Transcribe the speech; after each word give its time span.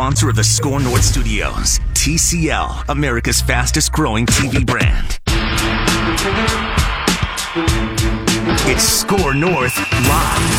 sponsor 0.00 0.30
of 0.30 0.36
the 0.36 0.42
Score 0.42 0.80
North 0.80 1.04
Studios. 1.04 1.78
TCL, 1.92 2.88
America's 2.88 3.42
fastest 3.42 3.92
growing 3.92 4.24
TV 4.24 4.64
brand. 4.64 5.20
It's 8.66 8.82
Score 8.82 9.34
North 9.34 9.76
Live. 9.76 10.56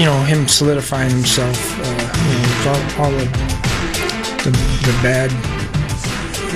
you 0.00 0.04
know, 0.04 0.20
him 0.24 0.48
solidifying 0.48 1.10
himself, 1.10 1.78
uh, 1.78 1.90
you 2.28 2.38
know, 2.42 2.72
all, 2.98 3.04
all 3.04 3.10
the, 3.12 3.24
the, 4.44 4.98
bad 5.02 5.30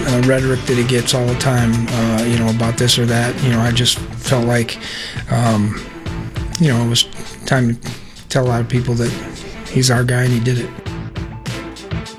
uh, 0.09 0.27
rhetoric 0.27 0.61
that 0.63 0.77
he 0.77 0.85
gets 0.85 1.15
all 1.15 1.27
the 1.27 1.39
time, 1.39 1.73
uh, 1.89 2.25
you 2.25 2.39
know, 2.39 2.51
about 2.51 2.77
this 2.77 2.99
or 2.99 3.07
that. 3.07 3.41
You 3.43 3.51
know, 3.51 3.61
I 3.61 3.71
just 3.73 3.99
felt 4.33 4.47
like, 4.47 4.79
um, 5.31 5.75
you 6.59 6.69
know, 6.69 6.83
it 6.83 6.89
was 6.89 7.03
time 7.45 7.75
to 7.75 8.29
tell 8.31 8.47
a 8.47 8.49
lot 8.49 8.63
of 8.63 8.69
people 8.71 8.95
that 8.95 9.11
he's 9.69 9.91
our 9.91 10.05
guy 10.05 10.23
and 10.23 10.33
he 10.33 10.41
did 10.41 10.57
it. 10.57 10.82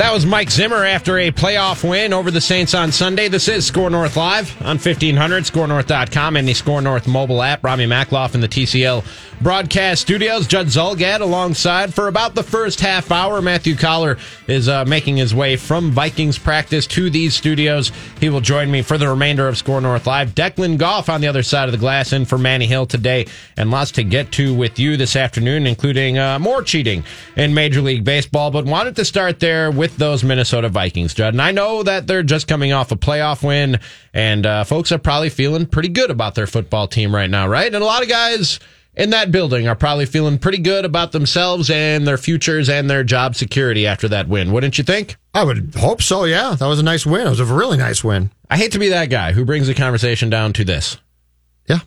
That 0.03 0.11
was 0.11 0.25
Mike 0.25 0.51
Zimmer 0.51 0.83
after 0.83 1.17
a 1.17 1.31
playoff 1.31 1.89
win 1.89 2.11
over 2.11 2.29
the 2.29 2.41
Saints 2.41 2.73
on 2.73 2.91
Sunday. 2.91 3.29
This 3.29 3.47
is 3.47 3.65
Score 3.65 3.89
North 3.89 4.17
Live 4.17 4.53
on 4.61 4.75
1500, 4.75 5.45
scorenorth.com, 5.45 6.35
and 6.35 6.45
the 6.45 6.53
Score 6.53 6.81
North 6.81 7.07
mobile 7.07 7.41
app. 7.41 7.63
Rami 7.63 7.85
Makhlouf 7.85 8.35
in 8.35 8.41
the 8.41 8.49
TCL 8.49 9.05
broadcast 9.43 10.01
studios. 10.01 10.47
Judd 10.47 10.67
Zulgad 10.67 11.19
alongside 11.19 11.93
for 11.93 12.07
about 12.07 12.33
the 12.33 12.43
first 12.43 12.79
half 12.79 13.11
hour. 13.11 13.41
Matthew 13.41 13.75
Coller 13.75 14.17
is 14.47 14.69
uh, 14.69 14.85
making 14.85 15.17
his 15.17 15.35
way 15.35 15.57
from 15.57 15.91
Vikings 15.91 16.37
practice 16.37 16.87
to 16.87 17.09
these 17.09 17.33
studios. 17.33 17.91
He 18.19 18.29
will 18.29 18.41
join 18.41 18.71
me 18.71 18.81
for 18.81 18.97
the 18.97 19.09
remainder 19.09 19.47
of 19.47 19.57
Score 19.57 19.81
North 19.81 20.07
Live. 20.07 20.33
Declan 20.33 20.77
Goff 20.77 21.09
on 21.09 21.21
the 21.21 21.27
other 21.27 21.43
side 21.43 21.67
of 21.67 21.71
the 21.73 21.77
glass 21.77 22.13
in 22.13 22.25
for 22.25 22.37
Manny 22.37 22.67
Hill 22.67 22.85
today, 22.85 23.25
and 23.57 23.71
lots 23.71 23.91
to 23.91 24.03
get 24.03 24.31
to 24.33 24.53
with 24.53 24.79
you 24.79 24.97
this 24.97 25.15
afternoon, 25.15 25.67
including 25.67 26.17
uh, 26.17 26.39
more 26.39 26.61
cheating 26.61 27.03
in 27.35 27.53
Major 27.53 27.81
League 27.81 28.03
Baseball. 28.03 28.51
But 28.51 28.65
wanted 28.65 28.95
to 28.95 29.05
start 29.05 29.39
there 29.39 29.71
with 29.71 29.97
those 30.03 30.23
Minnesota 30.23 30.67
Vikings, 30.67 31.13
Judd. 31.13 31.33
And 31.33 31.41
I 31.41 31.51
know 31.51 31.81
that 31.81 32.07
they're 32.07 32.23
just 32.23 32.45
coming 32.45 32.73
off 32.73 32.91
a 32.91 32.97
playoff 32.97 33.41
win, 33.41 33.79
and 34.13 34.45
uh, 34.45 34.65
folks 34.65 34.91
are 34.91 34.97
probably 34.97 35.29
feeling 35.29 35.65
pretty 35.65 35.87
good 35.87 36.11
about 36.11 36.35
their 36.35 36.45
football 36.45 36.89
team 36.89 37.15
right 37.15 37.29
now, 37.29 37.47
right? 37.47 37.73
And 37.73 37.81
a 37.81 37.85
lot 37.85 38.03
of 38.03 38.09
guys 38.09 38.59
in 38.95 39.11
that 39.11 39.31
building 39.31 39.65
are 39.65 39.75
probably 39.75 40.05
feeling 40.05 40.37
pretty 40.37 40.57
good 40.57 40.83
about 40.83 41.13
themselves 41.13 41.69
and 41.69 42.05
their 42.05 42.17
futures 42.17 42.67
and 42.67 42.89
their 42.89 43.05
job 43.05 43.35
security 43.35 43.87
after 43.87 44.09
that 44.09 44.27
win, 44.27 44.51
wouldn't 44.51 44.77
you 44.77 44.83
think? 44.83 45.15
I 45.33 45.45
would 45.45 45.73
hope 45.75 46.01
so, 46.01 46.25
yeah. 46.25 46.55
That 46.59 46.67
was 46.67 46.79
a 46.79 46.83
nice 46.83 47.05
win. 47.05 47.25
It 47.25 47.29
was 47.29 47.39
a 47.39 47.45
really 47.45 47.77
nice 47.77 48.03
win. 48.03 48.29
I 48.49 48.57
hate 48.57 48.73
to 48.73 48.79
be 48.79 48.89
that 48.89 49.09
guy 49.09 49.31
who 49.31 49.45
brings 49.45 49.67
the 49.67 49.73
conversation 49.73 50.29
down 50.29 50.51
to 50.53 50.65
this. 50.65 50.97
Yeah. 51.67 51.79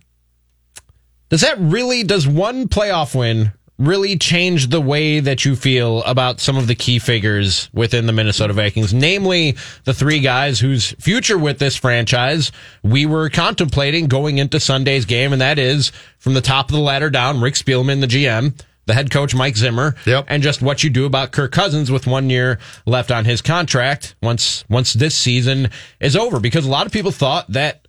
Does 1.28 1.42
that 1.42 1.58
really, 1.60 2.02
does 2.02 2.26
one 2.26 2.66
playoff 2.68 3.14
win 3.14 3.52
really 3.78 4.16
change 4.16 4.68
the 4.68 4.80
way 4.80 5.20
that 5.20 5.44
you 5.44 5.54
feel 5.54 6.02
about 6.04 6.40
some 6.40 6.56
of 6.56 6.66
the 6.66 6.74
key 6.74 6.98
figures 6.98 7.68
within 7.72 8.06
the 8.06 8.12
Minnesota 8.12 8.52
Vikings, 8.52 8.94
namely 8.94 9.56
the 9.84 9.92
three 9.92 10.20
guys 10.20 10.58
whose 10.60 10.92
future 10.92 11.36
with 11.36 11.58
this 11.58 11.76
franchise 11.76 12.52
we 12.82 13.04
were 13.04 13.28
contemplating 13.28 14.06
going 14.06 14.38
into 14.38 14.58
Sunday's 14.58 15.04
game, 15.04 15.32
and 15.32 15.42
that 15.42 15.58
is 15.58 15.92
from 16.18 16.34
the 16.34 16.40
top 16.40 16.70
of 16.70 16.76
the 16.76 16.82
ladder 16.82 17.10
down, 17.10 17.40
Rick 17.40 17.54
Spielman, 17.54 18.00
the 18.00 18.06
GM, 18.06 18.58
the 18.86 18.94
head 18.94 19.10
coach 19.10 19.34
Mike 19.34 19.56
Zimmer, 19.56 19.94
yep. 20.06 20.24
and 20.28 20.42
just 20.42 20.62
what 20.62 20.82
you 20.82 20.90
do 20.90 21.04
about 21.04 21.32
Kirk 21.32 21.52
Cousins 21.52 21.90
with 21.90 22.06
one 22.06 22.30
year 22.30 22.58
left 22.86 23.10
on 23.10 23.24
his 23.24 23.42
contract 23.42 24.14
once 24.22 24.64
once 24.70 24.94
this 24.94 25.14
season 25.14 25.70
is 26.00 26.16
over. 26.16 26.40
Because 26.40 26.64
a 26.64 26.70
lot 26.70 26.86
of 26.86 26.92
people 26.92 27.10
thought 27.10 27.50
that 27.52 27.86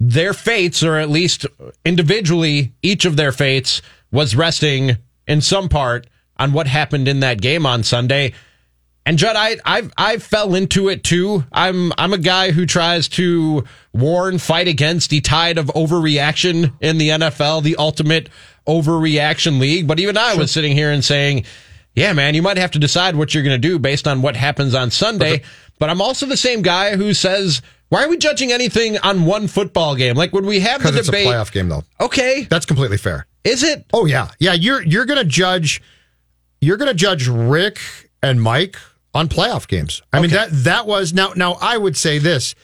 their 0.00 0.32
fates, 0.32 0.82
or 0.82 0.96
at 0.96 1.10
least 1.10 1.46
individually, 1.84 2.72
each 2.82 3.04
of 3.04 3.16
their 3.16 3.32
fates 3.32 3.82
was 4.12 4.36
resting 4.36 4.98
in 5.26 5.40
some 5.40 5.68
part 5.68 6.06
on 6.36 6.52
what 6.52 6.66
happened 6.66 7.08
in 7.08 7.20
that 7.20 7.40
game 7.40 7.66
on 7.66 7.82
Sunday. 7.82 8.32
And 9.04 9.18
Judd, 9.18 9.34
I 9.36 9.56
I 9.64 9.88
I 9.96 10.18
fell 10.18 10.54
into 10.54 10.88
it 10.88 11.02
too. 11.02 11.44
I'm 11.50 11.92
I'm 11.98 12.12
a 12.12 12.18
guy 12.18 12.52
who 12.52 12.66
tries 12.66 13.08
to 13.08 13.64
warn, 13.92 14.38
fight 14.38 14.68
against 14.68 15.10
the 15.10 15.20
tide 15.20 15.58
of 15.58 15.66
overreaction 15.68 16.72
in 16.80 16.98
the 16.98 17.08
NFL, 17.08 17.64
the 17.64 17.74
ultimate 17.76 18.28
overreaction 18.66 19.58
league. 19.58 19.86
But 19.86 19.98
even 19.98 20.16
I 20.16 20.34
was 20.34 20.52
sitting 20.52 20.72
here 20.72 20.92
and 20.92 21.04
saying, 21.04 21.44
"Yeah, 21.96 22.12
man, 22.12 22.34
you 22.34 22.42
might 22.42 22.58
have 22.58 22.70
to 22.72 22.78
decide 22.78 23.16
what 23.16 23.34
you're 23.34 23.42
going 23.42 23.60
to 23.60 23.68
do 23.68 23.78
based 23.80 24.06
on 24.06 24.22
what 24.22 24.36
happens 24.36 24.74
on 24.74 24.90
Sunday." 24.92 25.42
But 25.80 25.90
I'm 25.90 26.00
also 26.00 26.26
the 26.26 26.36
same 26.36 26.62
guy 26.62 26.96
who 26.96 27.12
says, 27.12 27.60
"Why 27.88 28.04
are 28.04 28.08
we 28.08 28.16
judging 28.16 28.52
anything 28.52 28.98
on 28.98 29.24
one 29.24 29.48
football 29.48 29.96
game? 29.96 30.14
Like 30.14 30.32
when 30.32 30.46
we 30.46 30.60
have 30.60 30.80
the 30.80 30.90
debate, 30.92 30.98
it's 30.98 31.08
a 31.08 31.12
playoff 31.12 31.50
game, 31.52 31.68
though. 31.68 31.82
okay, 32.00 32.46
That's 32.48 32.66
completely 32.66 32.98
fair. 32.98 33.26
Is 33.44 33.62
it? 33.62 33.86
Oh 33.92 34.06
yeah, 34.06 34.30
yeah. 34.38 34.52
You're 34.52 34.82
you're 34.82 35.06
gonna 35.06 35.24
judge, 35.24 35.82
you're 36.60 36.76
gonna 36.76 36.94
judge 36.94 37.28
Rick 37.28 37.78
and 38.22 38.40
Mike 38.40 38.76
on 39.14 39.28
playoff 39.28 39.68
games. 39.68 40.02
I 40.12 40.20
mean 40.20 40.30
that 40.30 40.48
that 40.50 40.86
was 40.86 41.12
now 41.12 41.32
now 41.36 41.58
I 41.60 41.76
would 41.76 41.96
say 41.96 42.18
this, 42.18 42.54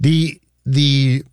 the 0.00 0.40
the 0.64 1.24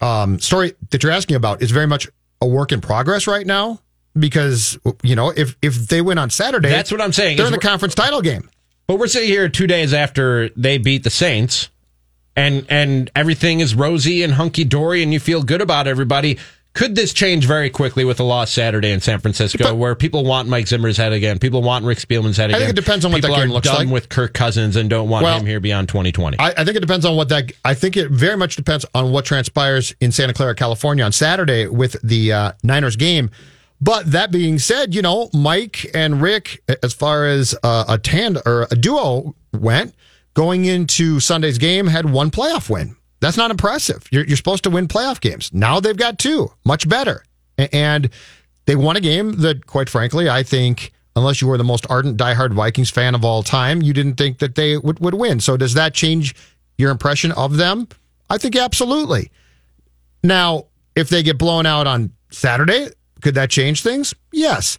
um, 0.00 0.38
story 0.38 0.74
that 0.90 1.02
you're 1.02 1.12
asking 1.12 1.36
about 1.36 1.62
is 1.62 1.70
very 1.70 1.86
much 1.86 2.08
a 2.40 2.46
work 2.46 2.72
in 2.72 2.80
progress 2.80 3.26
right 3.26 3.46
now 3.46 3.80
because 4.18 4.78
you 5.02 5.16
know 5.16 5.30
if 5.30 5.56
if 5.62 5.74
they 5.88 6.00
win 6.00 6.18
on 6.18 6.30
Saturday, 6.30 6.68
That's 6.68 6.90
what 6.90 7.00
I'm 7.00 7.12
saying. 7.12 7.36
They're 7.36 7.46
in 7.46 7.52
the 7.52 7.58
conference 7.58 7.94
title 7.94 8.22
game. 8.22 8.48
But 8.86 8.98
we're 8.98 9.08
sitting 9.08 9.28
here 9.28 9.48
two 9.48 9.66
days 9.66 9.92
after 9.92 10.48
they 10.50 10.78
beat 10.78 11.02
the 11.02 11.10
Saints, 11.10 11.70
and 12.36 12.64
and 12.68 13.10
everything 13.16 13.60
is 13.60 13.74
rosy 13.74 14.22
and 14.22 14.34
hunky 14.34 14.64
dory, 14.64 15.02
and 15.02 15.12
you 15.12 15.20
feel 15.20 15.42
good 15.42 15.60
about 15.60 15.86
everybody. 15.86 16.38
Could 16.76 16.94
this 16.94 17.14
change 17.14 17.46
very 17.46 17.70
quickly 17.70 18.04
with 18.04 18.20
a 18.20 18.22
loss 18.22 18.52
Saturday 18.52 18.90
in 18.92 19.00
San 19.00 19.18
Francisco, 19.18 19.64
But- 19.64 19.76
where 19.78 19.94
people 19.94 20.24
want 20.24 20.46
Mike 20.46 20.68
Zimmer's 20.68 20.98
head 20.98 21.12
again, 21.12 21.38
people 21.38 21.62
want 21.62 21.86
Rick 21.86 21.98
Spielman's 21.98 22.36
head 22.36 22.50
again? 22.50 22.56
I 22.62 22.66
think 22.66 22.78
it 22.78 22.80
depends 22.80 23.04
on 23.06 23.12
what 23.12 23.22
that 23.22 23.28
people 23.28 23.40
game 23.42 23.50
are 23.50 23.54
looks 23.54 23.66
done 23.68 23.76
like. 23.76 23.88
with 23.88 24.10
Kirk 24.10 24.34
Cousins 24.34 24.76
and 24.76 24.90
don't 24.90 25.08
want 25.08 25.24
Well, 25.24 25.38
him 25.40 25.46
here 25.46 25.58
beyond 25.58 25.88
2020. 25.88 26.38
I, 26.38 26.50
I 26.50 26.64
think 26.64 26.76
it 26.76 26.80
depends 26.80 27.06
on 27.06 27.16
what 27.16 27.30
that. 27.30 27.50
I 27.64 27.72
think 27.72 27.96
it 27.96 28.10
very 28.10 28.36
much 28.36 28.56
depends 28.56 28.84
on 28.94 29.10
what 29.10 29.24
transpires 29.24 29.94
in 30.02 30.12
Santa 30.12 30.34
Clara, 30.34 30.54
California, 30.54 31.02
on 31.02 31.12
Saturday 31.12 31.66
with 31.66 31.96
the 32.04 32.32
uh, 32.32 32.52
Niners 32.62 32.96
game. 32.96 33.30
But 33.80 34.10
that 34.12 34.30
being 34.30 34.58
said, 34.58 34.94
you 34.94 35.00
know, 35.00 35.30
Mike 35.32 35.90
and 35.94 36.20
Rick, 36.20 36.62
as 36.82 36.92
far 36.92 37.26
as 37.26 37.54
uh, 37.62 37.84
a 37.88 37.96
tand 37.98 38.38
or 38.44 38.66
a 38.70 38.76
duo 38.76 39.34
went, 39.52 39.94
going 40.34 40.66
into 40.66 41.20
Sunday's 41.20 41.56
game, 41.56 41.86
had 41.86 42.10
one 42.10 42.30
playoff 42.30 42.68
win. 42.68 42.96
That's 43.20 43.36
not 43.36 43.50
impressive. 43.50 44.06
You're, 44.10 44.24
you're 44.24 44.36
supposed 44.36 44.64
to 44.64 44.70
win 44.70 44.88
playoff 44.88 45.20
games. 45.20 45.52
Now 45.52 45.80
they've 45.80 45.96
got 45.96 46.18
two, 46.18 46.52
much 46.64 46.88
better, 46.88 47.24
and 47.58 48.10
they 48.66 48.76
won 48.76 48.96
a 48.96 49.00
game 49.00 49.32
that, 49.40 49.66
quite 49.66 49.88
frankly, 49.88 50.28
I 50.28 50.42
think. 50.42 50.92
Unless 51.14 51.40
you 51.40 51.48
were 51.48 51.56
the 51.56 51.64
most 51.64 51.86
ardent, 51.88 52.18
diehard 52.18 52.52
Vikings 52.52 52.90
fan 52.90 53.14
of 53.14 53.24
all 53.24 53.42
time, 53.42 53.80
you 53.80 53.94
didn't 53.94 54.16
think 54.16 54.36
that 54.40 54.54
they 54.54 54.76
would, 54.76 55.00
would 55.00 55.14
win. 55.14 55.40
So, 55.40 55.56
does 55.56 55.72
that 55.72 55.94
change 55.94 56.34
your 56.76 56.90
impression 56.90 57.32
of 57.32 57.56
them? 57.56 57.88
I 58.28 58.36
think 58.36 58.54
absolutely. 58.54 59.30
Now, 60.22 60.66
if 60.94 61.08
they 61.08 61.22
get 61.22 61.38
blown 61.38 61.64
out 61.64 61.86
on 61.86 62.12
Saturday, 62.30 62.88
could 63.22 63.34
that 63.34 63.48
change 63.48 63.82
things? 63.82 64.14
Yes. 64.30 64.78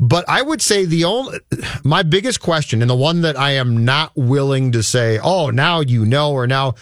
But 0.00 0.24
I 0.28 0.42
would 0.42 0.62
say 0.62 0.84
the 0.84 1.04
only 1.04 1.38
my 1.84 2.02
biggest 2.02 2.40
question 2.40 2.82
and 2.82 2.90
the 2.90 2.94
one 2.94 3.22
that 3.22 3.38
I 3.38 3.52
am 3.52 3.84
not 3.84 4.12
willing 4.14 4.72
to 4.72 4.82
say, 4.82 5.18
oh, 5.18 5.50
now 5.50 5.80
you 5.80 6.04
know, 6.04 6.32
or 6.32 6.46
now 6.46 6.74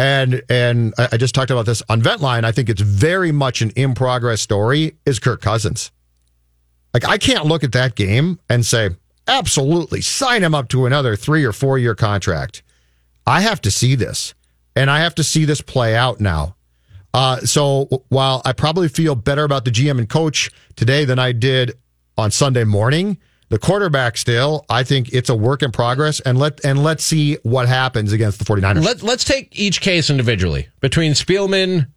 and 0.00 0.42
and 0.48 0.94
I 0.96 1.18
just 1.18 1.34
talked 1.34 1.50
about 1.50 1.66
this 1.66 1.82
on 1.90 2.00
Ventline. 2.00 2.44
I 2.44 2.52
think 2.52 2.70
it's 2.70 2.80
very 2.80 3.32
much 3.32 3.60
an 3.60 3.70
in 3.76 3.94
progress 3.94 4.40
story, 4.40 4.96
is 5.04 5.18
Kirk 5.18 5.42
Cousins. 5.42 5.92
Like 6.94 7.06
I 7.06 7.18
can't 7.18 7.44
look 7.44 7.62
at 7.62 7.72
that 7.72 7.96
game 7.96 8.40
and 8.48 8.64
say, 8.64 8.90
absolutely, 9.28 10.00
sign 10.00 10.42
him 10.42 10.54
up 10.54 10.68
to 10.70 10.86
another 10.86 11.16
three 11.16 11.44
or 11.44 11.52
four 11.52 11.78
year 11.78 11.94
contract. 11.94 12.62
I 13.26 13.42
have 13.42 13.60
to 13.60 13.70
see 13.70 13.94
this. 13.94 14.34
And 14.74 14.90
I 14.90 15.00
have 15.00 15.14
to 15.16 15.24
see 15.24 15.44
this 15.44 15.60
play 15.60 15.94
out 15.94 16.20
now. 16.20 16.56
Uh, 17.12 17.38
so 17.40 18.04
while 18.08 18.40
I 18.44 18.52
probably 18.52 18.88
feel 18.88 19.14
better 19.14 19.44
about 19.44 19.64
the 19.66 19.70
GM 19.70 19.98
and 19.98 20.08
coach 20.08 20.50
today 20.76 21.04
than 21.04 21.18
I 21.18 21.32
did 21.32 21.72
on 22.16 22.30
Sunday 22.30 22.64
morning, 22.64 23.18
the 23.50 23.58
quarterback 23.58 24.16
still, 24.16 24.64
I 24.70 24.84
think 24.84 25.12
it's 25.12 25.28
a 25.28 25.34
work 25.34 25.62
in 25.62 25.72
progress. 25.72 26.20
And 26.20 26.38
let 26.38 26.64
and 26.64 26.82
let's 26.82 27.04
see 27.04 27.36
what 27.42 27.68
happens 27.68 28.12
against 28.12 28.38
the 28.38 28.44
49ers. 28.44 28.84
Let, 28.84 29.02
let's 29.02 29.24
take 29.24 29.58
each 29.58 29.80
case 29.80 30.08
individually 30.08 30.68
between 30.80 31.12
Spielman, 31.12 31.88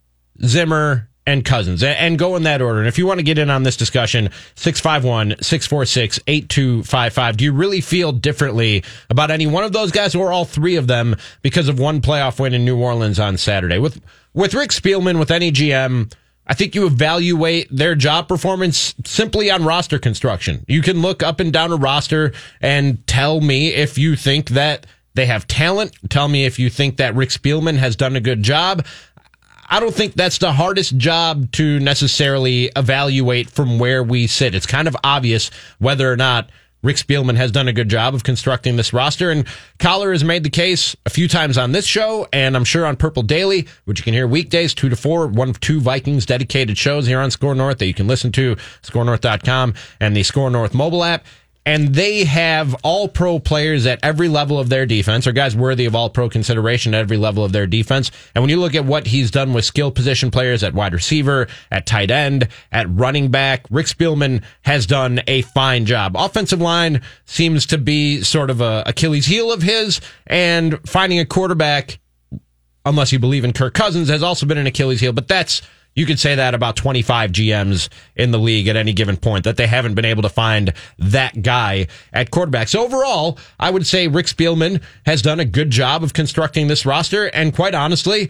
Zimmer, 0.44 1.10
and 1.26 1.46
Cousins 1.46 1.84
and, 1.84 2.20
go 2.20 2.36
in 2.36 2.44
that 2.44 2.62
order. 2.62 2.80
And 2.80 2.88
if 2.88 2.98
you 2.98 3.06
want 3.08 3.20
to 3.20 3.24
get 3.24 3.38
in 3.38 3.50
on 3.50 3.64
this 3.64 3.78
discussion, 3.78 4.30
651 4.56 5.36
646 5.42 6.20
8255. 6.28 7.38
Do 7.38 7.44
you 7.46 7.54
really 7.54 7.82
feel 7.82 8.12
differently 8.12 8.84
about 9.10 9.32
any 9.32 9.48
one 9.48 9.64
of 9.64 9.72
those 9.72 9.92
guys 9.92 10.16
or 10.16 10.32
all 10.32 10.46
three 10.46 10.76
of 10.76 10.88
them 10.88 11.16
because 11.42 11.70
of 11.70 11.80
one 11.80 12.02
playoff 12.02 12.40
win 12.40 12.54
in 12.54 12.66
New 12.66 12.78
Orleans 12.78 13.20
on 13.20 13.38
Saturday? 13.38 13.78
With, 13.78 14.02
with 14.34 14.54
Rick 14.54 14.72
Spielman, 14.72 15.18
with 15.18 15.32
any 15.32 15.52
GM, 15.52 16.12
I 16.46 16.54
think 16.54 16.76
you 16.76 16.86
evaluate 16.86 17.68
their 17.72 17.96
job 17.96 18.28
performance 18.28 18.94
simply 19.06 19.50
on 19.50 19.64
roster 19.64 19.98
construction. 19.98 20.66
You 20.68 20.82
can 20.82 21.02
look 21.02 21.24
up 21.24 21.40
and 21.40 21.54
down 21.54 21.72
a 21.72 21.78
roster 21.78 22.34
and 22.62 23.06
tell 23.08 23.40
me 23.40 23.70
if 23.70 23.98
you 23.98 24.16
think 24.16 24.50
that 24.50 24.86
they 25.16 25.26
have 25.26 25.48
talent. 25.48 25.96
Tell 26.10 26.28
me 26.28 26.46
if 26.46 26.60
you 26.60 26.70
think 26.70 26.98
that 26.98 27.16
Rick 27.16 27.30
Spielman 27.30 27.78
has 27.78 27.96
done 27.96 28.16
a 28.16 28.22
good 28.22 28.44
job. 28.44 28.86
I 29.70 29.80
don't 29.80 29.94
think 29.94 30.16
that's 30.16 30.38
the 30.38 30.52
hardest 30.52 30.98
job 30.98 31.52
to 31.54 31.80
necessarily 31.80 32.66
evaluate 32.76 33.50
from 33.50 33.80
where 33.80 34.04
we 34.04 34.28
sit. 34.28 34.54
It's 34.54 34.66
kind 34.66 34.88
of 34.88 34.98
obvious 35.04 35.50
whether 35.80 36.12
or 36.12 36.18
not 36.18 36.50
Rick 36.84 36.98
Spielman 36.98 37.36
has 37.38 37.52
done 37.52 37.68
a 37.68 37.74
good 37.74 37.90
job 37.90 38.14
of 38.14 38.24
constructing 38.24 38.76
this 38.76 38.94
roster, 38.94 39.32
and 39.32 39.48
Coller 39.80 40.12
has 40.12 40.24
made 40.24 40.44
the 40.44 40.50
case 40.50 40.96
a 41.06 41.10
few 41.10 41.28
times 41.28 41.58
on 41.58 41.72
this 41.72 41.86
show, 41.86 42.28
and 42.34 42.56
I'm 42.56 42.66
sure 42.66 42.86
on 42.86 42.98
Purple 42.98 43.24
Daily, 43.24 43.68
which 43.86 44.00
you 44.00 44.04
can 44.04 44.14
hear 44.14 44.28
weekdays, 44.28 44.74
2 44.74 44.90
to 44.90 44.96
4, 44.96 45.28
one 45.28 45.50
of 45.50 45.60
two 45.60 45.80
Vikings 45.80 46.26
dedicated 46.26 46.78
shows 46.78 47.08
here 47.08 47.20
on 47.20 47.32
Score 47.32 47.56
North 47.56 47.78
that 47.80 47.88
you 47.88 47.94
can 47.94 48.08
listen 48.08 48.32
to, 48.34 48.58
scorenorth.com 48.82 49.74
and 50.00 50.16
the 50.16 50.24
Score 50.24 50.50
North 50.50 50.74
mobile 50.74 51.04
app 51.04 51.26
and 51.66 51.96
they 51.96 52.26
have 52.26 52.76
all 52.84 53.08
pro 53.08 53.40
players 53.40 53.86
at 53.86 54.00
every 54.04 54.28
level 54.28 54.60
of 54.60 54.70
their 54.70 54.86
defense, 54.86 55.26
or 55.26 55.32
guys 55.32 55.56
worthy 55.56 55.86
of 55.86 55.96
all 55.96 56.10
pro 56.10 56.30
consideration 56.30 56.94
at 56.94 57.02
every 57.02 57.18
level 57.18 57.44
of 57.44 57.52
their 57.52 57.68
defense. 57.68 58.12
And 58.36 58.44
when 58.44 58.50
you 58.50 58.60
look 58.60 58.76
at 58.76 58.86
what 58.86 59.08
he's 59.08 59.32
done 59.32 59.54
with 59.54 59.66
skill 59.66 59.92
position 59.92 60.32
players 60.32 60.64
at 60.64 60.74
wide 60.74 60.94
receiver, 60.94 61.48
at 61.72 61.86
tight 61.86 62.12
end, 62.12 62.48
at 62.72 62.90
running 62.90 63.32
back, 63.32 63.66
Rick 63.70 63.88
Spielman 63.88 64.44
has 64.64 64.86
done 64.86 65.22
a 65.28 65.42
fine 65.42 65.86
job. 65.86 66.16
Offensive 66.18 66.62
line 66.62 67.02
seems 67.26 67.66
to 67.68 67.78
be 67.78 68.22
sort 68.22 68.50
of 68.50 68.62
a 68.62 68.84
Achilles 68.86 69.26
heel 69.26 69.52
of 69.52 69.62
his, 69.62 70.02
and 70.28 70.80
finding 70.88 71.20
a 71.20 71.26
quarterback, 71.26 72.00
unless 72.86 73.14
you 73.14 73.20
believe 73.20 73.46
in 73.46 73.54
Kirk 73.54 73.74
Cousins, 73.74 74.10
has 74.10 74.24
also 74.24 74.46
been 74.46 74.58
an 74.58 74.68
Achilles 74.68 75.00
heel, 75.00 75.14
but 75.14 75.28
that's 75.28 75.62
you 75.96 76.06
could 76.06 76.20
say 76.20 76.36
that 76.36 76.54
about 76.54 76.76
25 76.76 77.32
GMs 77.32 77.90
in 78.16 78.32
the 78.32 78.40
league 78.40 78.68
at 78.68 78.76
any 78.76 78.94
given 78.94 79.18
point, 79.18 79.44
that 79.44 79.58
they 79.58 79.68
haven't 79.68 79.96
been 79.96 80.06
able 80.06 80.24
to 80.24 80.30
find 80.30 80.74
that 80.98 81.42
guy 81.42 81.88
at 82.12 82.32
quarterback. 82.32 82.68
So 82.68 82.84
overall, 82.84 83.38
I 83.60 83.70
would 83.70 83.86
say 83.86 84.08
Rick 84.08 84.28
Spielman 84.28 84.82
has 85.06 85.22
done 85.22 85.40
a 85.40 85.46
good 85.46 85.70
job 85.70 86.04
of 86.04 86.14
constructing 86.14 86.68
this 86.68 86.86
roster. 86.86 87.28
And 87.28 87.54
quite 87.56 87.76
honestly, 87.76 88.30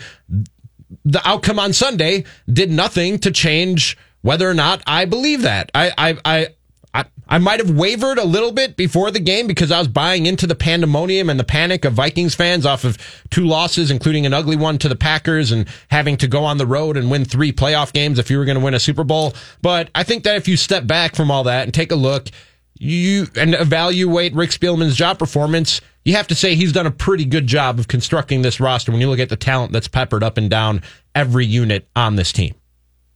the 1.06 1.22
outcome 1.28 1.60
on 1.60 1.74
Sunday 1.74 2.26
did 2.52 2.72
nothing 2.72 3.20
to 3.20 3.32
change 3.32 3.98
whether 4.22 4.50
or 4.50 4.54
not 4.54 4.82
I 4.88 5.06
believe 5.06 5.42
that. 5.44 5.70
I, 5.74 5.92
I, 5.98 6.18
I, 6.26 6.48
I, 6.94 7.06
I 7.28 7.40
might 7.40 7.60
have 7.60 7.72
wavered 7.72 8.20
a 8.20 8.24
little 8.24 8.52
bit 8.52 8.76
before 8.76 9.10
the 9.10 9.20
game 9.20 9.48
because 9.48 9.72
I 9.72 9.80
was 9.80 9.88
buying 9.88 10.26
into 10.28 10.46
the 10.46 10.56
pandemonium 10.56 11.30
and 11.30 11.40
the 11.40 11.44
panic 11.44 11.86
of 11.86 11.94
Vikings 11.94 12.36
fans 12.36 12.66
off 12.66 12.84
of 12.84 12.98
two 13.32 13.46
losses, 13.46 13.90
including 13.90 14.26
an 14.26 14.34
ugly 14.34 14.56
one 14.56 14.78
to 14.80 14.90
the 14.90 14.96
Packers 14.96 15.52
and 15.52 15.68
having 15.90 16.18
to 16.18 16.28
go 16.28 16.46
on 16.46 16.58
the 16.58 16.68
road 16.68 16.96
and 16.96 17.10
win 17.10 17.26
three 17.26 17.52
playoff 17.52 17.94
games 17.94 18.20
if 18.20 18.30
you 18.30 18.38
were 18.38 18.46
going 18.46 18.58
to 18.58 18.64
win 18.64 18.76
a 18.76 18.80
Super 18.80 19.04
Bowl. 19.04 19.34
But 19.62 19.90
I 19.96 20.04
think 20.04 20.24
that 20.26 20.36
if 20.36 20.48
you 20.48 20.56
step 20.56 20.86
back 20.86 21.16
from 21.16 21.32
all 21.32 21.46
that 21.46 21.64
and 21.64 21.74
take 21.74 21.92
a 21.92 21.96
look, 21.96 22.30
you 22.78 23.28
and 23.36 23.56
evaluate 23.56 24.36
Rick 24.36 24.52
Spielman's 24.52 24.96
job 24.96 25.18
performance, 25.18 25.82
you 26.06 26.16
have 26.16 26.28
to 26.28 26.36
say 26.36 26.54
he's 26.54 26.74
done 26.74 26.86
a 26.86 26.92
pretty 26.92 27.26
good 27.26 27.48
job 27.48 27.80
of 27.80 27.88
constructing 27.88 28.42
this 28.42 28.60
roster 28.60 28.92
when 28.92 29.02
you 29.02 29.10
look 29.10 29.20
at 29.20 29.30
the 29.30 29.36
talent 29.36 29.72
that's 29.72 29.88
peppered 29.88 30.24
up 30.24 30.38
and 30.38 30.50
down 30.50 30.84
every 31.16 31.46
unit 31.46 31.88
on 31.96 32.18
this 32.18 32.32
team. 32.32 32.54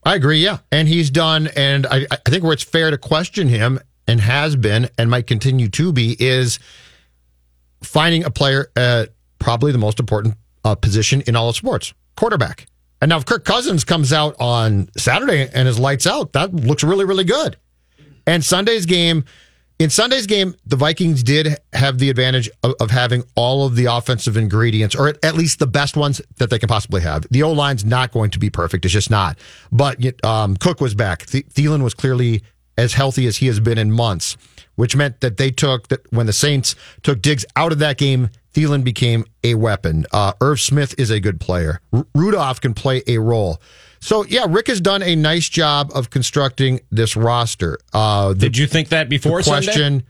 I 0.04 0.14
agree. 0.14 0.38
Yeah. 0.38 0.58
And 0.72 0.88
he's 0.88 1.10
done. 1.10 1.48
And 1.56 1.86
I, 1.86 2.06
I 2.10 2.16
think 2.28 2.44
where 2.44 2.52
it's 2.52 2.62
fair 2.62 2.90
to 2.90 2.98
question 2.98 3.48
him 3.48 3.78
and 4.06 4.20
has 4.20 4.56
been 4.56 4.88
and 4.96 5.10
might 5.10 5.26
continue 5.26 5.68
to 5.68 5.92
be 5.92 6.16
is 6.18 6.58
finding 7.82 8.24
a 8.24 8.30
player 8.30 8.70
at 8.74 9.10
probably 9.38 9.72
the 9.72 9.78
most 9.78 10.00
important 10.00 10.36
uh, 10.64 10.74
position 10.74 11.20
in 11.22 11.36
all 11.36 11.48
of 11.48 11.56
sports 11.56 11.92
quarterback. 12.16 12.66
And 13.00 13.10
now 13.10 13.18
if 13.18 13.26
Kirk 13.26 13.44
Cousins 13.44 13.84
comes 13.84 14.12
out 14.12 14.34
on 14.40 14.88
Saturday 14.96 15.48
and 15.52 15.68
is 15.68 15.78
lights 15.78 16.06
out, 16.06 16.32
that 16.32 16.52
looks 16.54 16.82
really, 16.82 17.04
really 17.04 17.24
good. 17.24 17.56
And 18.26 18.44
Sunday's 18.44 18.86
game, 18.86 19.24
in 19.78 19.90
Sunday's 19.90 20.26
game, 20.26 20.54
the 20.66 20.76
Vikings 20.76 21.22
did 21.22 21.56
have 21.72 21.98
the 21.98 22.10
advantage 22.10 22.50
of, 22.62 22.74
of, 22.80 22.90
having 22.90 23.22
all 23.36 23.64
of 23.64 23.76
the 23.76 23.84
offensive 23.86 24.36
ingredients, 24.36 24.96
or 24.96 25.14
at 25.22 25.34
least 25.34 25.60
the 25.60 25.66
best 25.66 25.96
ones 25.96 26.20
that 26.38 26.50
they 26.50 26.58
can 26.58 26.68
possibly 26.68 27.00
have. 27.02 27.26
The 27.30 27.44
O 27.44 27.52
line's 27.52 27.84
not 27.84 28.10
going 28.10 28.30
to 28.30 28.38
be 28.38 28.50
perfect; 28.50 28.84
it's 28.84 28.92
just 28.92 29.10
not. 29.10 29.38
But 29.70 30.24
um, 30.24 30.56
Cook 30.56 30.80
was 30.80 30.94
back. 30.94 31.26
Thielen 31.26 31.82
was 31.82 31.94
clearly 31.94 32.42
as 32.76 32.94
healthy 32.94 33.26
as 33.26 33.36
he 33.38 33.46
has 33.46 33.60
been 33.60 33.78
in 33.78 33.92
months, 33.92 34.36
which 34.74 34.96
meant 34.96 35.20
that 35.20 35.36
they 35.36 35.50
took 35.50 35.88
that 35.88 36.12
when 36.12 36.26
the 36.26 36.32
Saints 36.32 36.74
took 37.02 37.22
Diggs 37.22 37.44
out 37.56 37.72
of 37.72 37.78
that 37.78 37.98
game. 37.98 38.30
Thielen 38.54 38.82
became 38.82 39.24
a 39.44 39.54
weapon. 39.54 40.04
Uh, 40.10 40.32
Irv 40.40 40.58
Smith 40.58 40.94
is 40.98 41.10
a 41.10 41.20
good 41.20 41.38
player. 41.38 41.80
R- 41.92 42.06
Rudolph 42.14 42.60
can 42.60 42.74
play 42.74 43.02
a 43.06 43.18
role. 43.18 43.60
So 44.00 44.24
yeah, 44.24 44.46
Rick 44.48 44.68
has 44.68 44.80
done 44.80 45.02
a 45.02 45.16
nice 45.16 45.48
job 45.48 45.90
of 45.94 46.10
constructing 46.10 46.80
this 46.90 47.16
roster. 47.16 47.78
Uh, 47.92 48.28
the, 48.28 48.34
Did 48.34 48.58
you 48.58 48.66
think 48.66 48.88
that 48.88 49.08
before? 49.08 49.42
question. 49.42 49.72
Sunday? 49.72 50.04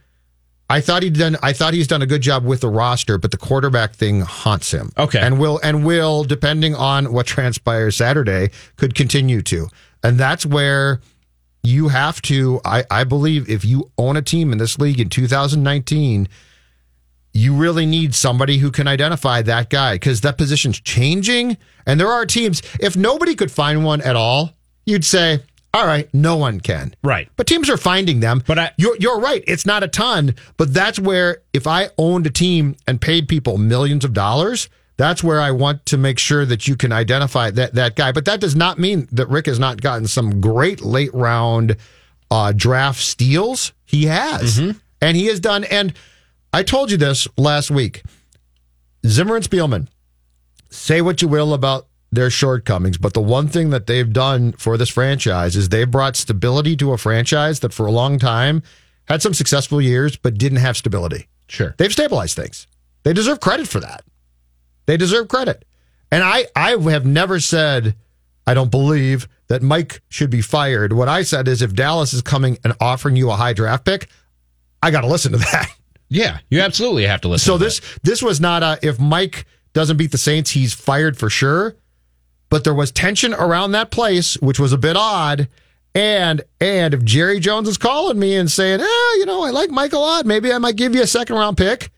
I 0.71 0.81
thought 0.81 1.01
he'd 1.01 1.17
done. 1.17 1.35
I 1.41 1.53
thought 1.53 1.73
he's 1.73 1.87
done 1.87 2.03
a 2.03 2.05
good 2.05 2.21
job 2.21 2.45
with 2.45 2.61
the 2.61 2.69
roster, 2.69 3.17
but 3.17 3.31
the 3.31 3.37
quarterback 3.37 3.93
thing 3.93 4.21
haunts 4.21 4.71
him. 4.71 4.91
Okay, 4.97 5.19
and 5.19 5.39
will 5.39 5.59
and 5.63 5.83
will 5.83 6.23
depending 6.23 6.75
on 6.75 7.11
what 7.11 7.25
transpires 7.35 7.95
Saturday 7.95 8.51
could 8.75 8.93
continue 8.93 9.41
to, 9.43 9.67
and 10.03 10.19
that's 10.19 10.45
where 10.45 11.01
you 11.63 11.87
have 11.87 12.21
to. 12.23 12.61
I, 12.63 12.83
I 12.91 13.03
believe 13.03 13.49
if 13.49 13.65
you 13.65 13.89
own 13.97 14.15
a 14.15 14.21
team 14.21 14.51
in 14.51 14.59
this 14.59 14.77
league 14.77 14.99
in 14.99 15.09
2019 15.09 16.27
you 17.33 17.55
really 17.55 17.85
need 17.85 18.15
somebody 18.15 18.57
who 18.57 18.71
can 18.71 18.87
identify 18.87 19.41
that 19.43 19.69
guy 19.69 19.95
because 19.95 20.21
that 20.21 20.37
position's 20.37 20.79
changing. 20.79 21.57
And 21.85 21.99
there 21.99 22.11
are 22.11 22.25
teams, 22.25 22.61
if 22.79 22.95
nobody 22.95 23.35
could 23.35 23.51
find 23.51 23.83
one 23.83 24.01
at 24.01 24.15
all, 24.15 24.51
you'd 24.85 25.05
say, 25.05 25.43
all 25.73 25.85
right, 25.85 26.11
no 26.13 26.35
one 26.35 26.59
can. 26.59 26.95
Right. 27.03 27.29
But 27.35 27.45
teams 27.45 27.69
are 27.69 27.77
finding 27.77 28.19
them. 28.19 28.43
But 28.47 28.57
I, 28.57 28.71
you're, 28.77 28.97
you're 28.97 29.19
right. 29.19 29.43
It's 29.45 29.65
not 29.65 29.83
a 29.83 29.87
ton, 29.87 30.35
but 30.57 30.73
that's 30.73 30.99
where 30.99 31.43
if 31.53 31.67
I 31.67 31.89
owned 31.97 32.25
a 32.25 32.31
team 32.31 32.75
and 32.87 32.99
paid 32.99 33.27
people 33.27 33.57
millions 33.57 34.03
of 34.03 34.13
dollars, 34.13 34.67
that's 34.97 35.23
where 35.23 35.39
I 35.39 35.51
want 35.51 35.85
to 35.87 35.97
make 35.97 36.19
sure 36.19 36.45
that 36.45 36.67
you 36.67 36.75
can 36.75 36.91
identify 36.91 37.51
that, 37.51 37.75
that 37.75 37.95
guy. 37.95 38.11
But 38.11 38.25
that 38.25 38.41
does 38.41 38.55
not 38.55 38.79
mean 38.79 39.07
that 39.11 39.29
Rick 39.29 39.45
has 39.45 39.59
not 39.59 39.79
gotten 39.79 40.07
some 40.07 40.41
great 40.41 40.81
late 40.81 41.13
round 41.13 41.77
uh, 42.31 42.51
draft 42.51 42.99
steals. 42.99 43.71
He 43.85 44.07
has. 44.07 44.59
Mm-hmm. 44.59 44.77
And 45.01 45.15
he 45.15 45.27
has 45.27 45.39
done. 45.39 45.63
And 45.65 45.93
I 46.53 46.63
told 46.63 46.91
you 46.91 46.97
this 46.97 47.27
last 47.37 47.71
week. 47.71 48.03
Zimmer 49.05 49.35
and 49.35 49.45
Spielman, 49.45 49.87
say 50.69 51.01
what 51.01 51.21
you 51.21 51.27
will 51.27 51.53
about 51.53 51.87
their 52.11 52.29
shortcomings, 52.29 52.97
but 52.97 53.13
the 53.13 53.21
one 53.21 53.47
thing 53.47 53.69
that 53.69 53.85
they've 53.85 54.11
done 54.11 54.53
for 54.53 54.77
this 54.77 54.89
franchise 54.89 55.55
is 55.55 55.69
they've 55.69 55.89
brought 55.89 56.15
stability 56.15 56.75
to 56.77 56.91
a 56.91 56.97
franchise 56.97 57.59
that 57.59 57.73
for 57.73 57.85
a 57.85 57.91
long 57.91 58.17
time 58.17 58.63
had 59.05 59.21
some 59.21 59.33
successful 59.33 59.81
years, 59.81 60.17
but 60.17 60.37
didn't 60.37 60.57
have 60.57 60.75
stability. 60.75 61.27
Sure. 61.47 61.75
They've 61.77 61.91
stabilized 61.91 62.35
things. 62.35 62.67
They 63.03 63.13
deserve 63.13 63.39
credit 63.39 63.67
for 63.67 63.79
that. 63.79 64.03
They 64.85 64.97
deserve 64.97 65.27
credit. 65.27 65.65
And 66.11 66.23
I, 66.23 66.47
I 66.55 66.71
have 66.71 67.05
never 67.05 67.39
said 67.39 67.95
I 68.47 68.55
don't 68.55 68.71
believe 68.71 69.27
that 69.47 69.61
Mike 69.61 70.01
should 70.09 70.31
be 70.31 70.41
fired. 70.41 70.93
What 70.93 71.07
I 71.07 71.21
said 71.21 71.47
is 71.47 71.61
if 71.61 71.73
Dallas 71.73 72.13
is 72.13 72.23
coming 72.23 72.57
and 72.63 72.73
offering 72.81 73.15
you 73.15 73.29
a 73.29 73.35
high 73.35 73.53
draft 73.53 73.85
pick, 73.85 74.09
I 74.81 74.89
got 74.89 75.01
to 75.01 75.07
listen 75.07 75.33
to 75.33 75.37
that. 75.37 75.69
Yeah, 76.09 76.39
you 76.49 76.59
absolutely 76.61 77.05
have 77.05 77.21
to 77.21 77.27
listen. 77.27 77.45
So 77.45 77.57
to 77.57 77.63
this 77.63 77.79
that. 77.79 78.03
this 78.03 78.21
was 78.21 78.41
not 78.41 78.63
a 78.63 78.79
if 78.81 78.99
Mike 78.99 79.45
doesn't 79.73 79.97
beat 79.97 80.11
the 80.11 80.17
Saints, 80.17 80.51
he's 80.51 80.73
fired 80.73 81.17
for 81.17 81.29
sure. 81.29 81.75
But 82.49 82.63
there 82.63 82.73
was 82.73 82.91
tension 82.91 83.33
around 83.33 83.73
that 83.73 83.91
place, 83.91 84.35
which 84.37 84.59
was 84.59 84.73
a 84.73 84.77
bit 84.77 84.95
odd. 84.97 85.47
And 85.93 86.41
and 86.59 86.93
if 86.93 87.03
Jerry 87.03 87.39
Jones 87.39 87.67
is 87.67 87.77
calling 87.77 88.19
me 88.19 88.35
and 88.35 88.51
saying, 88.51 88.81
eh, 88.81 89.13
you 89.17 89.25
know, 89.25 89.43
I 89.43 89.51
like 89.51 89.69
Mike 89.69 89.93
a 89.93 89.99
lot, 89.99 90.25
maybe 90.25 90.51
I 90.51 90.57
might 90.57 90.75
give 90.75 90.95
you 90.95 91.01
a 91.01 91.07
second 91.07 91.35
round 91.35 91.57
pick. 91.57 91.91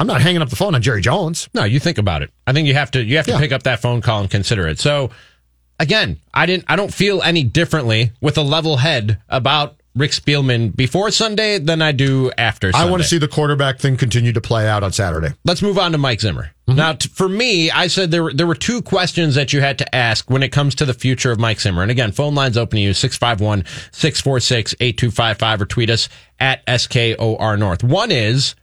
I'm 0.00 0.06
not 0.08 0.20
hanging 0.20 0.42
up 0.42 0.48
the 0.48 0.56
phone 0.56 0.74
on 0.74 0.82
Jerry 0.82 1.00
Jones. 1.00 1.48
No, 1.54 1.62
you 1.62 1.78
think 1.78 1.98
about 1.98 2.22
it. 2.22 2.30
I 2.44 2.52
think 2.52 2.66
you 2.66 2.74
have 2.74 2.90
to 2.92 3.02
you 3.02 3.16
have 3.16 3.26
to 3.26 3.32
yeah. 3.32 3.38
pick 3.38 3.52
up 3.52 3.62
that 3.64 3.80
phone 3.80 4.00
call 4.00 4.20
and 4.20 4.30
consider 4.30 4.66
it. 4.66 4.80
So 4.80 5.10
again, 5.78 6.18
I 6.34 6.46
didn't 6.46 6.64
I 6.68 6.74
don't 6.74 6.92
feel 6.92 7.22
any 7.22 7.44
differently 7.44 8.10
with 8.20 8.36
a 8.38 8.42
level 8.42 8.78
head 8.78 9.18
about 9.28 9.76
Rick 9.94 10.12
Spielman 10.12 10.74
before 10.74 11.10
Sunday 11.10 11.58
than 11.58 11.82
I 11.82 11.92
do 11.92 12.32
after 12.38 12.72
Sunday. 12.72 12.86
I 12.86 12.90
want 12.90 13.02
to 13.02 13.08
see 13.08 13.18
the 13.18 13.28
quarterback 13.28 13.78
thing 13.78 13.96
continue 13.96 14.32
to 14.32 14.40
play 14.40 14.66
out 14.66 14.82
on 14.82 14.92
Saturday. 14.92 15.34
Let's 15.44 15.60
move 15.60 15.78
on 15.78 15.92
to 15.92 15.98
Mike 15.98 16.20
Zimmer. 16.20 16.52
Mm-hmm. 16.66 16.76
Now, 16.76 16.92
t- 16.94 17.08
for 17.10 17.28
me, 17.28 17.70
I 17.70 17.88
said 17.88 18.10
there 18.10 18.22
were, 18.22 18.32
there 18.32 18.46
were 18.46 18.54
two 18.54 18.80
questions 18.80 19.34
that 19.34 19.52
you 19.52 19.60
had 19.60 19.78
to 19.78 19.94
ask 19.94 20.30
when 20.30 20.42
it 20.42 20.50
comes 20.50 20.74
to 20.76 20.86
the 20.86 20.94
future 20.94 21.30
of 21.30 21.38
Mike 21.38 21.60
Zimmer. 21.60 21.82
And 21.82 21.90
again, 21.90 22.12
phone 22.12 22.34
lines 22.34 22.56
open 22.56 22.76
to 22.76 22.82
you 22.82 22.94
651 22.94 23.64
646 23.92 24.74
8255 24.80 25.60
or 25.60 25.66
tweet 25.66 25.90
us 25.90 26.08
at 26.40 26.62
SKOR 26.66 27.58
North. 27.58 27.84
One 27.84 28.10
is, 28.10 28.54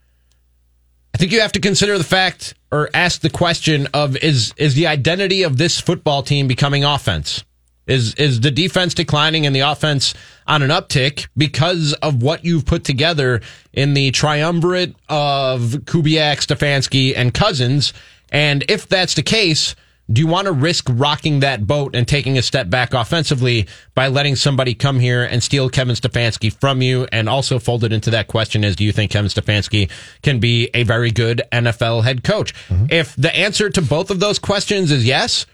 I 1.13 1.19
think 1.19 1.31
you 1.31 1.41
have 1.41 1.51
to 1.51 1.59
consider 1.59 1.97
the 1.97 2.03
fact 2.03 2.55
or 2.71 2.89
ask 2.93 3.21
the 3.21 3.29
question 3.29 3.87
of 3.93 4.15
is 4.17 4.53
is 4.57 4.75
the 4.75 4.87
identity 4.87 5.43
of 5.43 5.57
this 5.57 5.79
football 5.79 6.23
team 6.23 6.47
becoming 6.47 6.83
offense? 6.83 7.43
Is 7.87 8.13
is 8.15 8.41
the 8.41 8.51
defense 8.51 8.93
declining 8.93 9.45
and 9.45 9.55
the 9.55 9.61
offense 9.61 10.13
on 10.49 10.63
an 10.63 10.69
uptick 10.69 11.27
because 11.37 11.93
of 11.93 12.21
what 12.21 12.43
you've 12.43 12.65
put 12.65 12.83
together 12.83 13.41
in 13.71 13.93
the 13.93 14.11
triumvirate 14.11 14.95
of 15.07 15.61
Kubiak, 15.85 16.45
Stefanski, 16.45 17.13
and 17.15 17.33
Cousins? 17.33 17.93
And 18.31 18.65
if 18.67 18.87
that's 18.87 19.13
the 19.13 19.23
case, 19.23 19.75
do 20.11 20.21
you 20.21 20.27
want 20.27 20.47
to 20.47 20.51
risk 20.51 20.87
rocking 20.89 21.41
that 21.41 21.67
boat 21.67 21.95
and 21.95 22.07
taking 22.07 22.37
a 22.37 22.41
step 22.41 22.69
back 22.69 22.95
offensively 22.95 23.67
by 23.93 24.07
letting 24.07 24.35
somebody 24.35 24.73
come 24.73 24.99
here 24.99 25.23
and 25.23 25.43
steal 25.43 25.69
Kevin 25.69 25.95
Stefanski 25.95 26.51
from 26.51 26.81
you? 26.81 27.07
And 27.11 27.29
also 27.29 27.59
folded 27.59 27.93
into 27.93 28.09
that 28.09 28.27
question 28.27 28.63
is, 28.63 28.75
do 28.75 28.83
you 28.83 28.91
think 28.91 29.11
Kevin 29.11 29.29
Stefanski 29.29 29.89
can 30.23 30.39
be 30.39 30.69
a 30.73 30.81
very 30.81 31.11
good 31.11 31.43
NFL 31.51 32.03
head 32.03 32.23
coach? 32.23 32.55
Mm-hmm. 32.69 32.87
If 32.89 33.15
the 33.15 33.35
answer 33.35 33.69
to 33.69 33.81
both 33.83 34.09
of 34.09 34.19
those 34.19 34.39
questions 34.39 34.91
is 34.91 35.05
yes, 35.05 35.45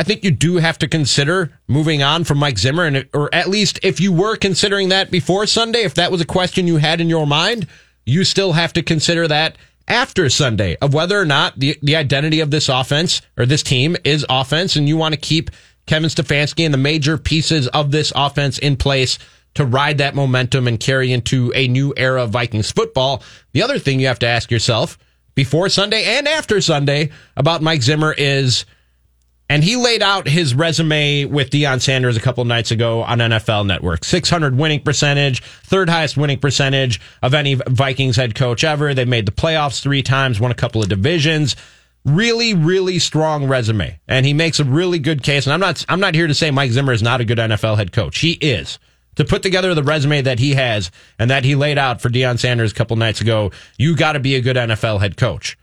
I 0.00 0.02
think 0.02 0.24
you 0.24 0.30
do 0.30 0.56
have 0.56 0.78
to 0.78 0.88
consider 0.88 1.52
moving 1.68 2.02
on 2.02 2.24
from 2.24 2.38
Mike 2.38 2.56
Zimmer, 2.56 2.86
and 2.86 3.06
or 3.12 3.28
at 3.34 3.50
least 3.50 3.78
if 3.82 4.00
you 4.00 4.14
were 4.14 4.34
considering 4.34 4.88
that 4.88 5.10
before 5.10 5.46
Sunday, 5.46 5.80
if 5.80 5.92
that 5.92 6.10
was 6.10 6.22
a 6.22 6.24
question 6.24 6.66
you 6.66 6.78
had 6.78 7.02
in 7.02 7.10
your 7.10 7.26
mind, 7.26 7.66
you 8.06 8.24
still 8.24 8.54
have 8.54 8.72
to 8.72 8.82
consider 8.82 9.28
that 9.28 9.58
after 9.86 10.30
Sunday 10.30 10.78
of 10.80 10.94
whether 10.94 11.20
or 11.20 11.26
not 11.26 11.60
the 11.60 11.78
the 11.82 11.96
identity 11.96 12.40
of 12.40 12.50
this 12.50 12.70
offense 12.70 13.20
or 13.36 13.44
this 13.44 13.62
team 13.62 13.94
is 14.02 14.24
offense, 14.30 14.74
and 14.74 14.88
you 14.88 14.96
want 14.96 15.12
to 15.12 15.20
keep 15.20 15.50
Kevin 15.84 16.08
Stefanski 16.08 16.64
and 16.64 16.72
the 16.72 16.78
major 16.78 17.18
pieces 17.18 17.68
of 17.68 17.90
this 17.90 18.10
offense 18.16 18.56
in 18.56 18.78
place 18.78 19.18
to 19.52 19.66
ride 19.66 19.98
that 19.98 20.14
momentum 20.14 20.66
and 20.66 20.80
carry 20.80 21.12
into 21.12 21.52
a 21.54 21.68
new 21.68 21.92
era 21.98 22.22
of 22.22 22.30
Vikings 22.30 22.70
football. 22.70 23.22
The 23.52 23.62
other 23.62 23.78
thing 23.78 24.00
you 24.00 24.06
have 24.06 24.20
to 24.20 24.26
ask 24.26 24.50
yourself 24.50 24.96
before 25.34 25.68
Sunday 25.68 26.16
and 26.16 26.26
after 26.26 26.62
Sunday 26.62 27.10
about 27.36 27.60
Mike 27.60 27.82
Zimmer 27.82 28.14
is, 28.16 28.64
and 29.50 29.64
he 29.64 29.74
laid 29.74 30.00
out 30.00 30.28
his 30.28 30.54
resume 30.54 31.24
with 31.24 31.50
Deion 31.50 31.80
Sanders 31.80 32.16
a 32.16 32.20
couple 32.20 32.44
nights 32.44 32.70
ago 32.70 33.02
on 33.02 33.18
NFL 33.18 33.66
Network. 33.66 34.04
600 34.04 34.56
winning 34.56 34.80
percentage, 34.80 35.42
third 35.42 35.88
highest 35.88 36.16
winning 36.16 36.38
percentage 36.38 37.00
of 37.20 37.34
any 37.34 37.54
Vikings 37.54 38.14
head 38.14 38.36
coach 38.36 38.62
ever. 38.62 38.94
They 38.94 39.04
made 39.04 39.26
the 39.26 39.32
playoffs 39.32 39.82
three 39.82 40.04
times, 40.04 40.38
won 40.38 40.52
a 40.52 40.54
couple 40.54 40.80
of 40.80 40.88
divisions. 40.88 41.56
Really, 42.04 42.54
really 42.54 43.00
strong 43.00 43.48
resume. 43.48 43.98
And 44.06 44.24
he 44.24 44.34
makes 44.34 44.60
a 44.60 44.64
really 44.64 45.00
good 45.00 45.24
case. 45.24 45.46
And 45.46 45.52
I'm 45.52 45.58
not, 45.58 45.84
I'm 45.88 46.00
not 46.00 46.14
here 46.14 46.28
to 46.28 46.34
say 46.34 46.52
Mike 46.52 46.70
Zimmer 46.70 46.92
is 46.92 47.02
not 47.02 47.20
a 47.20 47.24
good 47.24 47.38
NFL 47.38 47.76
head 47.76 47.90
coach. 47.90 48.20
He 48.20 48.34
is 48.34 48.78
to 49.16 49.24
put 49.24 49.42
together 49.42 49.74
the 49.74 49.82
resume 49.82 50.22
that 50.22 50.38
he 50.38 50.54
has 50.54 50.92
and 51.18 51.28
that 51.28 51.42
he 51.42 51.56
laid 51.56 51.76
out 51.76 52.00
for 52.00 52.08
Deion 52.08 52.38
Sanders 52.38 52.70
a 52.70 52.74
couple 52.76 52.96
nights 52.96 53.20
ago, 53.20 53.50
you 53.78 53.96
got 53.96 54.12
to 54.12 54.20
be 54.20 54.36
a 54.36 54.40
good 54.40 54.54
NFL 54.54 55.00
head 55.00 55.16
coach. 55.16 55.58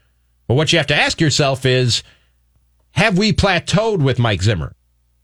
But 0.46 0.56
what 0.56 0.74
you 0.74 0.78
have 0.78 0.88
to 0.88 0.94
ask 0.94 1.22
yourself 1.22 1.64
is, 1.64 2.02
have 2.92 3.18
we 3.18 3.32
plateaued 3.32 4.02
with 4.02 4.18
Mike 4.18 4.42
Zimmer? 4.42 4.74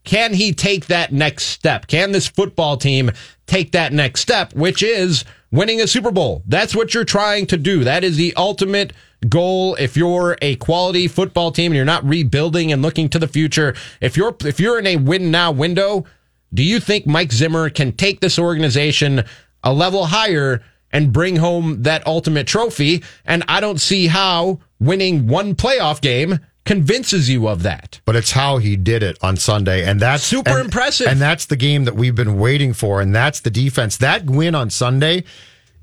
Can 0.05 0.33
he 0.33 0.53
take 0.53 0.85
that 0.85 1.11
next 1.11 1.45
step? 1.45 1.87
Can 1.87 2.11
this 2.11 2.27
football 2.27 2.77
team 2.77 3.11
take 3.47 3.71
that 3.71 3.91
next 3.91 4.21
step, 4.21 4.53
which 4.53 4.83
is 4.83 5.25
winning 5.51 5.81
a 5.81 5.87
Super 5.87 6.11
Bowl? 6.11 6.43
That's 6.45 6.75
what 6.75 6.93
you're 6.93 7.03
trying 7.03 7.47
to 7.47 7.57
do. 7.57 7.83
That 7.83 8.03
is 8.03 8.15
the 8.15 8.33
ultimate 8.35 8.93
goal. 9.27 9.75
If 9.75 9.97
you're 9.97 10.37
a 10.41 10.55
quality 10.57 11.07
football 11.07 11.51
team 11.51 11.71
and 11.71 11.75
you're 11.75 11.85
not 11.85 12.07
rebuilding 12.07 12.71
and 12.71 12.83
looking 12.83 13.09
to 13.09 13.19
the 13.19 13.27
future, 13.27 13.73
if 13.99 14.15
you're, 14.15 14.35
if 14.45 14.59
you're 14.59 14.77
in 14.77 14.87
a 14.87 14.97
win 14.97 15.31
now 15.31 15.51
window, 15.51 16.05
do 16.53 16.63
you 16.63 16.79
think 16.79 17.07
Mike 17.07 17.33
Zimmer 17.33 17.69
can 17.71 17.91
take 17.91 18.21
this 18.21 18.37
organization 18.37 19.23
a 19.63 19.73
level 19.73 20.05
higher 20.05 20.61
and 20.93 21.11
bring 21.11 21.37
home 21.37 21.81
that 21.81 22.05
ultimate 22.05 22.45
trophy? 22.45 23.03
And 23.25 23.43
I 23.47 23.59
don't 23.59 23.81
see 23.81 24.05
how 24.07 24.59
winning 24.79 25.25
one 25.27 25.55
playoff 25.55 25.99
game 25.99 26.39
convinces 26.65 27.29
you 27.29 27.47
of 27.47 27.63
that. 27.63 27.99
But 28.05 28.15
it's 28.15 28.31
how 28.31 28.57
he 28.57 28.75
did 28.75 29.03
it 29.03 29.17
on 29.21 29.37
Sunday. 29.37 29.87
And 29.87 29.99
that's 29.99 30.23
super 30.23 30.51
and, 30.51 30.61
impressive. 30.61 31.07
And 31.07 31.21
that's 31.21 31.45
the 31.45 31.55
game 31.55 31.85
that 31.85 31.95
we've 31.95 32.15
been 32.15 32.37
waiting 32.37 32.73
for. 32.73 33.01
And 33.01 33.15
that's 33.15 33.39
the 33.39 33.51
defense. 33.51 33.97
That 33.97 34.25
win 34.25 34.55
on 34.55 34.69
Sunday. 34.69 35.23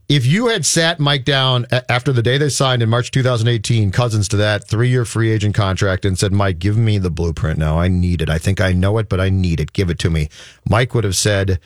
If 0.09 0.27
you 0.27 0.49
had 0.49 0.67
sat 0.67 1.01
Mike 1.01 1.25
down 1.25 1.67
after 1.89 2.12
the 2.12 2.23
day 2.23 2.37
they 2.37 2.51
signed 2.51 2.83
in 2.83 2.91
March 2.91 3.12
2018, 3.12 3.93
Cousins 3.93 4.29
to 4.29 4.37
that 4.37 4.69
three 4.69 4.91
year 4.91 5.05
free 5.05 5.31
agent 5.31 5.55
contract 5.55 6.05
and 6.05 6.19
said, 6.19 6.33
Mike, 6.33 6.59
give 6.59 6.77
me 6.77 6.99
the 6.99 7.11
blueprint 7.11 7.59
now. 7.59 7.79
I 7.79 7.89
need 7.89 8.21
it. 8.21 8.29
I 8.29 8.39
think 8.39 8.61
I 8.61 8.73
know 8.73 8.99
it, 8.99 9.09
but 9.09 9.21
I 9.21 9.31
need 9.31 9.61
it. 9.61 9.73
Give 9.73 9.89
it 9.89 9.99
to 10.01 10.11
me. 10.11 10.29
Mike 10.69 10.95
would 10.95 11.05
have 11.05 11.17
said, 11.17 11.61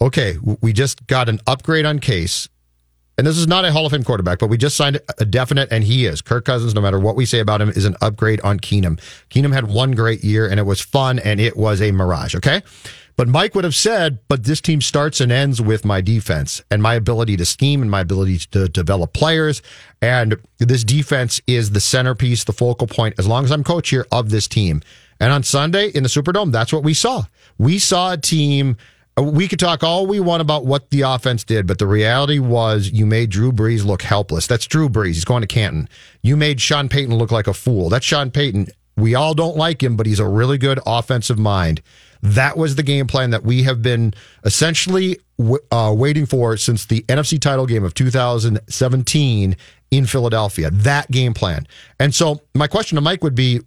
okay, 0.00 0.36
we 0.62 0.72
just 0.72 1.06
got 1.08 1.28
an 1.28 1.40
upgrade 1.46 1.84
on 1.84 1.98
Case 1.98 2.48
and 3.20 3.26
this 3.26 3.36
is 3.36 3.46
not 3.46 3.66
a 3.66 3.70
Hall 3.70 3.84
of 3.84 3.92
Fame 3.92 4.02
quarterback, 4.02 4.38
but 4.38 4.46
we 4.46 4.56
just 4.56 4.78
signed 4.78 4.98
a 5.18 5.26
definite, 5.26 5.70
and 5.70 5.84
he 5.84 6.06
is. 6.06 6.22
Kirk 6.22 6.46
Cousins, 6.46 6.74
no 6.74 6.80
matter 6.80 6.98
what 6.98 7.16
we 7.16 7.26
say 7.26 7.40
about 7.40 7.60
him, 7.60 7.68
is 7.68 7.84
an 7.84 7.94
upgrade 8.00 8.40
on 8.40 8.58
Keenum. 8.58 8.98
Keenum 9.28 9.52
had 9.52 9.68
one 9.68 9.90
great 9.90 10.24
year, 10.24 10.48
and 10.48 10.58
it 10.58 10.62
was 10.62 10.80
fun, 10.80 11.18
and 11.18 11.38
it 11.38 11.54
was 11.54 11.82
a 11.82 11.92
mirage, 11.92 12.34
okay? 12.34 12.62
But 13.16 13.28
Mike 13.28 13.54
would 13.54 13.64
have 13.64 13.74
said, 13.74 14.20
but 14.28 14.44
this 14.44 14.62
team 14.62 14.80
starts 14.80 15.20
and 15.20 15.30
ends 15.30 15.60
with 15.60 15.84
my 15.84 16.00
defense 16.00 16.62
and 16.70 16.82
my 16.82 16.94
ability 16.94 17.36
to 17.36 17.44
scheme 17.44 17.82
and 17.82 17.90
my 17.90 18.00
ability 18.00 18.38
to 18.52 18.70
develop 18.70 19.12
players. 19.12 19.60
And 20.00 20.36
this 20.56 20.82
defense 20.82 21.42
is 21.46 21.72
the 21.72 21.80
centerpiece, 21.80 22.44
the 22.44 22.54
focal 22.54 22.86
point, 22.86 23.16
as 23.18 23.28
long 23.28 23.44
as 23.44 23.50
I'm 23.50 23.64
coach 23.64 23.90
here, 23.90 24.06
of 24.10 24.30
this 24.30 24.48
team. 24.48 24.80
And 25.20 25.30
on 25.30 25.42
Sunday 25.42 25.88
in 25.88 26.04
the 26.04 26.08
Superdome, 26.08 26.52
that's 26.52 26.72
what 26.72 26.84
we 26.84 26.94
saw. 26.94 27.24
We 27.58 27.78
saw 27.78 28.14
a 28.14 28.16
team 28.16 28.78
we 29.22 29.48
could 29.48 29.58
talk 29.58 29.82
all 29.82 30.06
we 30.06 30.20
want 30.20 30.40
about 30.40 30.64
what 30.64 30.90
the 30.90 31.02
offense 31.02 31.44
did, 31.44 31.66
but 31.66 31.78
the 31.78 31.86
reality 31.86 32.38
was 32.38 32.90
you 32.90 33.06
made 33.06 33.30
Drew 33.30 33.52
Brees 33.52 33.84
look 33.84 34.02
helpless. 34.02 34.46
That's 34.46 34.66
Drew 34.66 34.88
Brees. 34.88 35.14
He's 35.14 35.24
going 35.24 35.42
to 35.42 35.46
Canton. 35.46 35.88
You 36.22 36.36
made 36.36 36.60
Sean 36.60 36.88
Payton 36.88 37.14
look 37.14 37.30
like 37.30 37.46
a 37.46 37.54
fool. 37.54 37.88
That's 37.88 38.04
Sean 38.04 38.30
Payton. 38.30 38.68
We 38.96 39.14
all 39.14 39.34
don't 39.34 39.56
like 39.56 39.82
him, 39.82 39.96
but 39.96 40.06
he's 40.06 40.20
a 40.20 40.28
really 40.28 40.58
good 40.58 40.78
offensive 40.86 41.38
mind. 41.38 41.82
That 42.22 42.56
was 42.56 42.76
the 42.76 42.82
game 42.82 43.06
plan 43.06 43.30
that 43.30 43.44
we 43.44 43.62
have 43.62 43.82
been 43.82 44.12
essentially 44.44 45.18
uh, 45.70 45.94
waiting 45.96 46.26
for 46.26 46.56
since 46.56 46.84
the 46.84 47.02
NFC 47.08 47.40
title 47.40 47.66
game 47.66 47.84
of 47.84 47.94
2017 47.94 49.56
in 49.90 50.06
Philadelphia. 50.06 50.70
That 50.70 51.10
game 51.10 51.34
plan. 51.34 51.66
And 51.98 52.14
so 52.14 52.42
my 52.54 52.66
question 52.66 52.96
to 52.96 53.00
Mike 53.00 53.24
would 53.24 53.34
be 53.34 53.60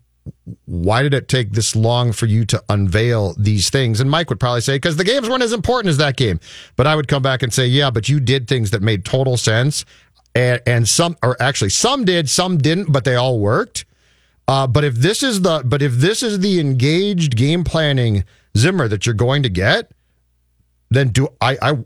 why 0.65 1.03
did 1.03 1.13
it 1.13 1.27
take 1.27 1.51
this 1.51 1.75
long 1.75 2.11
for 2.11 2.25
you 2.25 2.45
to 2.45 2.63
unveil 2.69 3.33
these 3.37 3.69
things? 3.69 3.99
And 3.99 4.09
Mike 4.09 4.29
would 4.29 4.39
probably 4.39 4.61
say, 4.61 4.75
because 4.75 4.97
the 4.97 5.03
games 5.03 5.29
weren't 5.29 5.43
as 5.43 5.53
important 5.53 5.89
as 5.89 5.97
that 5.97 6.17
game. 6.17 6.39
But 6.75 6.87
I 6.87 6.95
would 6.95 7.07
come 7.07 7.21
back 7.21 7.43
and 7.43 7.53
say, 7.53 7.67
yeah, 7.67 7.89
but 7.89 8.09
you 8.09 8.19
did 8.19 8.47
things 8.47 8.71
that 8.71 8.81
made 8.81 9.05
total 9.05 9.37
sense. 9.37 9.85
And, 10.35 10.61
and 10.65 10.87
some, 10.87 11.17
or 11.21 11.41
actually 11.41 11.69
some 11.69 12.05
did, 12.05 12.29
some 12.29 12.57
didn't, 12.57 12.91
but 12.91 13.03
they 13.03 13.15
all 13.15 13.39
worked. 13.39 13.85
Uh, 14.47 14.67
but 14.67 14.83
if 14.83 14.95
this 14.95 15.23
is 15.23 15.41
the, 15.41 15.61
but 15.63 15.81
if 15.81 15.93
this 15.93 16.23
is 16.23 16.39
the 16.39 16.59
engaged 16.59 17.35
game 17.35 17.63
planning 17.63 18.23
Zimmer 18.57 18.87
that 18.87 19.05
you're 19.05 19.15
going 19.15 19.43
to 19.43 19.49
get, 19.49 19.91
then 20.89 21.09
do 21.09 21.27
I, 21.39 21.57
I, 21.61 21.77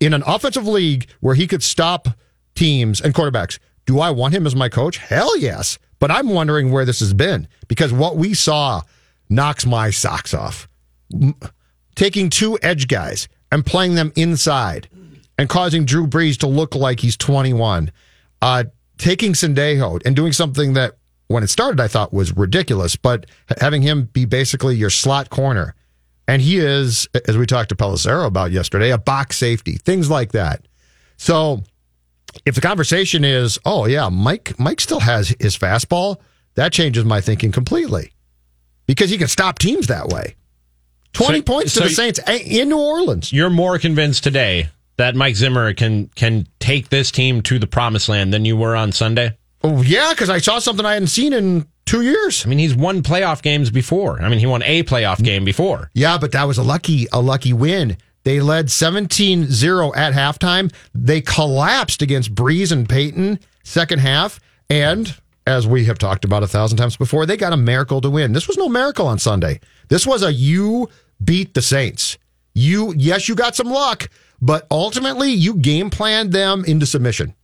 in 0.00 0.14
an 0.14 0.22
offensive 0.26 0.66
league 0.66 1.08
where 1.20 1.34
he 1.34 1.46
could 1.46 1.62
stop 1.62 2.08
teams 2.54 3.00
and 3.00 3.14
quarterbacks, 3.14 3.58
do 3.86 4.00
I 4.00 4.10
want 4.10 4.34
him 4.34 4.46
as 4.46 4.54
my 4.54 4.68
coach? 4.68 4.98
Hell 4.98 5.36
yes. 5.36 5.78
But 6.00 6.10
I'm 6.10 6.30
wondering 6.30 6.72
where 6.72 6.84
this 6.84 7.00
has 7.00 7.14
been 7.14 7.46
because 7.68 7.92
what 7.92 8.16
we 8.16 8.34
saw 8.34 8.82
knocks 9.28 9.64
my 9.64 9.90
socks 9.90 10.34
off. 10.34 10.68
Taking 11.94 12.30
two 12.30 12.58
edge 12.62 12.88
guys 12.88 13.28
and 13.52 13.64
playing 13.64 13.94
them 13.94 14.12
inside 14.16 14.88
and 15.38 15.48
causing 15.48 15.84
Drew 15.84 16.06
Brees 16.06 16.38
to 16.38 16.46
look 16.46 16.74
like 16.74 17.00
he's 17.00 17.16
21. 17.16 17.92
Uh, 18.42 18.64
taking 18.98 19.34
Sendejo 19.34 20.00
and 20.04 20.16
doing 20.16 20.32
something 20.32 20.72
that 20.74 20.96
when 21.28 21.42
it 21.42 21.48
started 21.48 21.80
I 21.80 21.88
thought 21.88 22.12
was 22.12 22.36
ridiculous, 22.36 22.96
but 22.96 23.26
having 23.60 23.82
him 23.82 24.04
be 24.06 24.24
basically 24.24 24.76
your 24.76 24.90
slot 24.90 25.30
corner. 25.30 25.74
And 26.26 26.40
he 26.40 26.58
is, 26.58 27.08
as 27.26 27.36
we 27.36 27.46
talked 27.46 27.70
to 27.70 27.74
Pelissero 27.74 28.26
about 28.26 28.52
yesterday, 28.52 28.90
a 28.90 28.98
box 28.98 29.36
safety, 29.36 29.72
things 29.72 30.10
like 30.10 30.32
that. 30.32 30.66
So 31.16 31.62
if 32.46 32.54
the 32.54 32.60
conversation 32.60 33.24
is, 33.24 33.58
oh 33.64 33.86
yeah, 33.86 34.08
Mike 34.08 34.58
Mike 34.58 34.80
still 34.80 35.00
has 35.00 35.34
his 35.40 35.56
fastball, 35.56 36.16
that 36.54 36.72
changes 36.72 37.04
my 37.04 37.20
thinking 37.20 37.52
completely 37.52 38.12
because 38.86 39.10
he 39.10 39.18
can 39.18 39.28
stop 39.28 39.58
teams 39.58 39.86
that 39.86 40.08
way. 40.08 40.36
Twenty 41.12 41.38
so, 41.38 41.44
points 41.44 41.74
to 41.74 41.80
so 41.80 41.84
the 41.84 41.90
Saints 41.90 42.20
in 42.28 42.68
New 42.68 42.78
Orleans. 42.78 43.32
You're 43.32 43.50
more 43.50 43.78
convinced 43.78 44.24
today 44.24 44.68
that 44.96 45.16
Mike 45.16 45.36
Zimmer 45.36 45.74
can 45.74 46.08
can 46.14 46.46
take 46.58 46.88
this 46.88 47.10
team 47.10 47.42
to 47.42 47.58
the 47.58 47.66
promised 47.66 48.08
land 48.08 48.32
than 48.32 48.44
you 48.44 48.56
were 48.56 48.76
on 48.76 48.92
Sunday. 48.92 49.36
Oh 49.62 49.82
yeah, 49.82 50.10
because 50.10 50.30
I 50.30 50.38
saw 50.38 50.58
something 50.58 50.86
I 50.86 50.94
hadn't 50.94 51.08
seen 51.08 51.32
in 51.32 51.66
two 51.86 52.02
years. 52.02 52.46
I 52.46 52.48
mean, 52.48 52.58
he's 52.58 52.74
won 52.74 53.02
playoff 53.02 53.42
games 53.42 53.70
before. 53.70 54.22
I 54.22 54.28
mean, 54.28 54.38
he 54.38 54.46
won 54.46 54.62
a 54.62 54.82
playoff 54.84 55.22
game 55.22 55.44
before. 55.44 55.90
Yeah, 55.94 56.18
but 56.18 56.32
that 56.32 56.44
was 56.44 56.58
a 56.58 56.62
lucky 56.62 57.06
a 57.12 57.20
lucky 57.20 57.52
win. 57.52 57.96
They 58.24 58.40
led 58.40 58.70
17 58.70 59.46
0 59.46 59.94
at 59.94 60.12
halftime. 60.12 60.72
They 60.94 61.20
collapsed 61.20 62.02
against 62.02 62.34
Brees 62.34 62.72
and 62.72 62.88
Payton 62.88 63.40
second 63.62 64.00
half. 64.00 64.40
And 64.68 65.16
as 65.46 65.66
we 65.66 65.84
have 65.86 65.98
talked 65.98 66.24
about 66.24 66.42
a 66.42 66.48
thousand 66.48 66.78
times 66.78 66.96
before, 66.96 67.26
they 67.26 67.36
got 67.36 67.52
a 67.52 67.56
miracle 67.56 68.00
to 68.00 68.10
win. 68.10 68.32
This 68.32 68.46
was 68.46 68.56
no 68.56 68.68
miracle 68.68 69.06
on 69.06 69.18
Sunday. 69.18 69.60
This 69.88 70.06
was 70.06 70.22
a 70.22 70.32
you 70.32 70.88
beat 71.22 71.54
the 71.54 71.62
Saints. 71.62 72.18
You, 72.54 72.94
yes, 72.96 73.28
you 73.28 73.34
got 73.34 73.56
some 73.56 73.68
luck, 73.68 74.10
but 74.40 74.66
ultimately 74.70 75.30
you 75.30 75.54
game 75.54 75.90
planned 75.90 76.32
them 76.32 76.64
into 76.64 76.86
submission. 76.86 77.34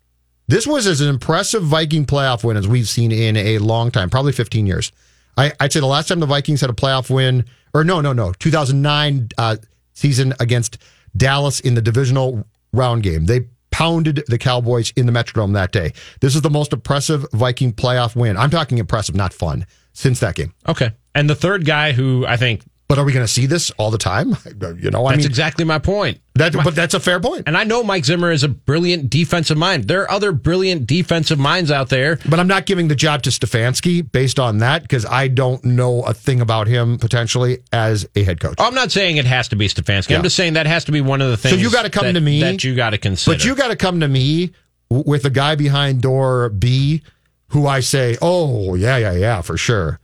This 0.49 0.67
was 0.67 0.87
as 0.87 1.01
an 1.01 1.09
impressive 1.09 1.63
Viking 1.65 2.07
playoff 2.07 2.45
win 2.45 2.57
as 2.57 2.69
we've 2.69 2.89
seen 2.89 3.11
in 3.11 3.37
a 3.37 3.59
long 3.59 3.91
time, 3.91 4.11
probably 4.11 4.33
15 4.33 4.67
years. 4.67 4.93
I, 5.37 5.53
would 5.61 5.73
say 5.73 5.81
the 5.81 5.87
last 5.87 6.09
time 6.09 6.21
the 6.21 6.27
Vikings 6.27 6.61
had 6.61 6.71
a 6.71 6.75
playoff 6.75 7.11
win, 7.11 7.45
or 7.75 7.85
no, 7.85 8.01
no, 8.01 8.13
no, 8.13 8.33
2009 8.33 9.29
uh, 9.37 9.57
season 9.97 10.35
against 10.39 10.79
Dallas 11.17 11.59
in 11.59 11.75
the 11.75 11.83
divisional 11.83 12.47
round 12.73 13.03
game. 13.03 13.27
They 13.27 13.49
pounded 13.71 14.23
the 14.29 14.39
Cowboys 14.39 14.93
in 14.97 15.07
the 15.07 15.13
Metrodome 15.13 15.55
that 15.55 15.73
day. 15.73 15.93
This 16.21 16.35
is 16.35 16.43
the 16.43 16.51
most 16.51 16.73
impressive 16.73 17.27
Viking 17.33 17.73
playoff 17.73 18.15
win. 18.15 18.37
I'm 18.37 18.51
talking 18.51 18.79
impressive, 18.79 19.15
not 19.15 19.33
fun, 19.33 19.67
since 19.93 20.21
that 20.21 20.35
game. 20.35 20.55
Okay. 20.69 20.93
And 21.15 21.29
the 21.29 21.35
third 21.35 21.65
guy 21.65 21.93
who 21.93 22.25
I 22.27 22.37
think 22.37 22.63
But 22.89 22.99
are 22.99 23.05
we 23.05 23.13
going 23.13 23.27
to 23.27 23.33
see 23.33 23.47
this 23.47 23.71
all 23.73 23.91
the 23.91 23.99
time? 23.99 24.37
You 24.79 24.91
know, 24.91 25.05
I 25.07 25.13
That's 25.13 25.25
mean, 25.25 25.27
exactly 25.27 25.65
my 25.65 25.79
point. 25.79 26.21
that, 26.35 26.53
but 26.53 26.75
that's 26.75 26.95
a 26.95 27.01
fair 27.01 27.19
point. 27.21 27.45
And 27.47 27.57
I 27.57 27.65
know 27.65 27.83
Mike 27.83 28.05
Zimmer 28.05 28.31
is 28.31 28.43
a 28.45 28.49
brilliant 28.49 29.11
defensive 29.11 29.57
mind. 29.57 29.85
There 29.89 30.03
are 30.03 30.11
other 30.11 30.33
brilliant 30.33 30.87
defensive 30.87 31.39
minds 31.39 31.71
out 31.71 31.89
there. 31.89 32.19
But 32.29 32.39
I'm 32.41 32.47
not 32.47 32.67
giving 32.67 32.89
the 32.89 32.95
job 32.95 33.23
to 33.23 33.31
Stefanski 33.31 34.11
based 34.11 34.39
on 34.39 34.59
that 34.59 34.83
because 34.83 35.05
I 35.07 35.29
don't 35.29 35.65
know 35.65 36.03
a 36.03 36.15
thing 36.15 36.41
about 36.41 36.67
him 36.69 36.99
potentially 36.99 37.59
as 37.73 38.07
a 38.15 38.23
head 38.23 38.39
coach. 38.41 38.57
I'm 38.59 38.75
not 38.75 38.93
saying 38.93 39.17
it 39.17 39.25
has 39.25 39.49
to 39.49 39.57
be 39.57 39.67
Stefanski. 39.69 40.11
Yeah. 40.11 40.19
I'm 40.19 40.23
just 40.23 40.37
saying 40.37 40.55
that 40.55 40.67
has 40.67 40.85
to 40.87 40.93
be 40.93 41.01
one 41.01 41.21
of 41.23 41.31
the 41.31 41.37
things. 41.37 41.55
So 41.55 41.61
you 41.61 41.71
gotta 41.71 41.91
come 41.91 42.07
that- 42.07 42.13
to 42.15 42.21
me- 42.21 42.41
that 42.41 42.63
you 42.65 42.75
got 42.77 42.91
to 42.91 42.99
consider. 42.99 43.35
But 43.37 43.45
you 43.45 43.55
got 43.57 43.69
to 43.69 43.77
come 43.77 44.01
to 44.01 44.09
me 44.09 44.53
with 44.91 45.25
a 45.25 45.31
guy 45.31 45.55
behind 45.57 46.03
door 46.03 46.49
B 46.51 47.03
who 47.49 47.67
I 47.67 47.81
say, 47.81 48.17
oh, 48.23 48.75
yeah, 48.75 48.97
yeah, 48.97 49.13
yeah, 49.13 49.41
for 49.43 49.57
sure. 49.57 49.99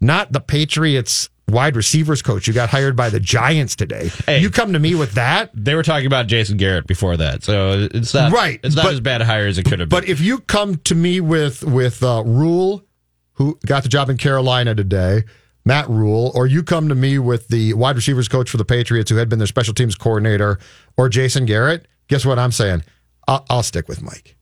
Not 0.00 0.32
the 0.32 0.40
Patriots 0.40 1.28
wide 1.48 1.76
receivers 1.76 2.22
coach 2.22 2.46
You 2.48 2.52
got 2.54 2.68
hired 2.70 2.96
by 2.96 3.08
the 3.10 3.20
Giants 3.20 3.76
today. 3.76 4.10
Hey. 4.26 4.40
You 4.40 4.50
come 4.50 4.72
to 4.72 4.78
me 4.78 4.94
with 4.94 5.12
that. 5.12 5.50
they 5.54 5.74
were 5.74 5.82
talking 5.82 6.06
about 6.06 6.26
Jason 6.26 6.56
Garrett 6.56 6.86
before 6.86 7.16
that, 7.16 7.44
so 7.44 7.88
it's 7.92 8.12
not 8.14 8.32
Right, 8.32 8.58
It's 8.64 8.74
not 8.76 8.84
but- 8.84 8.92
as 8.94 9.00
bad 9.00 9.22
a 9.22 9.24
hire 9.24 9.46
as 9.46 9.58
it 9.58 9.64
could 9.64 9.78
have 9.80 9.88
been. 9.88 10.00
But 10.00 10.08
if 10.08 10.20
you 10.20 10.38
come 10.40 10.76
to 10.84 10.94
me 10.94 11.20
with 11.20 11.62
with 11.62 12.02
uh, 12.02 12.22
Rhule, 12.26 12.84
who 13.34 13.58
got 13.66 13.82
the 13.82 13.88
job 13.88 14.10
in 14.10 14.16
Carolina 14.16 14.74
today, 14.74 15.24
Matt 15.64 15.88
Rhule, 15.88 16.32
or 16.34 16.46
you 16.46 16.62
come 16.62 16.88
to 16.88 16.94
me 16.94 17.18
with 17.18 17.48
the 17.48 17.74
wide 17.74 17.96
receivers 17.96 18.28
coach 18.28 18.48
for 18.50 18.56
the 18.56 18.64
Patriots, 18.64 19.10
who 19.10 19.16
had 19.16 19.28
been 19.28 19.38
their 19.38 19.46
special 19.48 19.74
teams 19.74 19.94
coordinator, 19.94 20.58
or 20.96 21.08
Jason 21.08 21.44
Garrett, 21.44 21.86
guess 22.08 22.24
what 22.24 22.38
I'm 22.38 22.52
saying? 22.52 22.82
I'll, 23.28 23.44
I'll 23.50 23.62
stick 23.64 23.88
with 23.88 24.00
Mike 24.02 24.36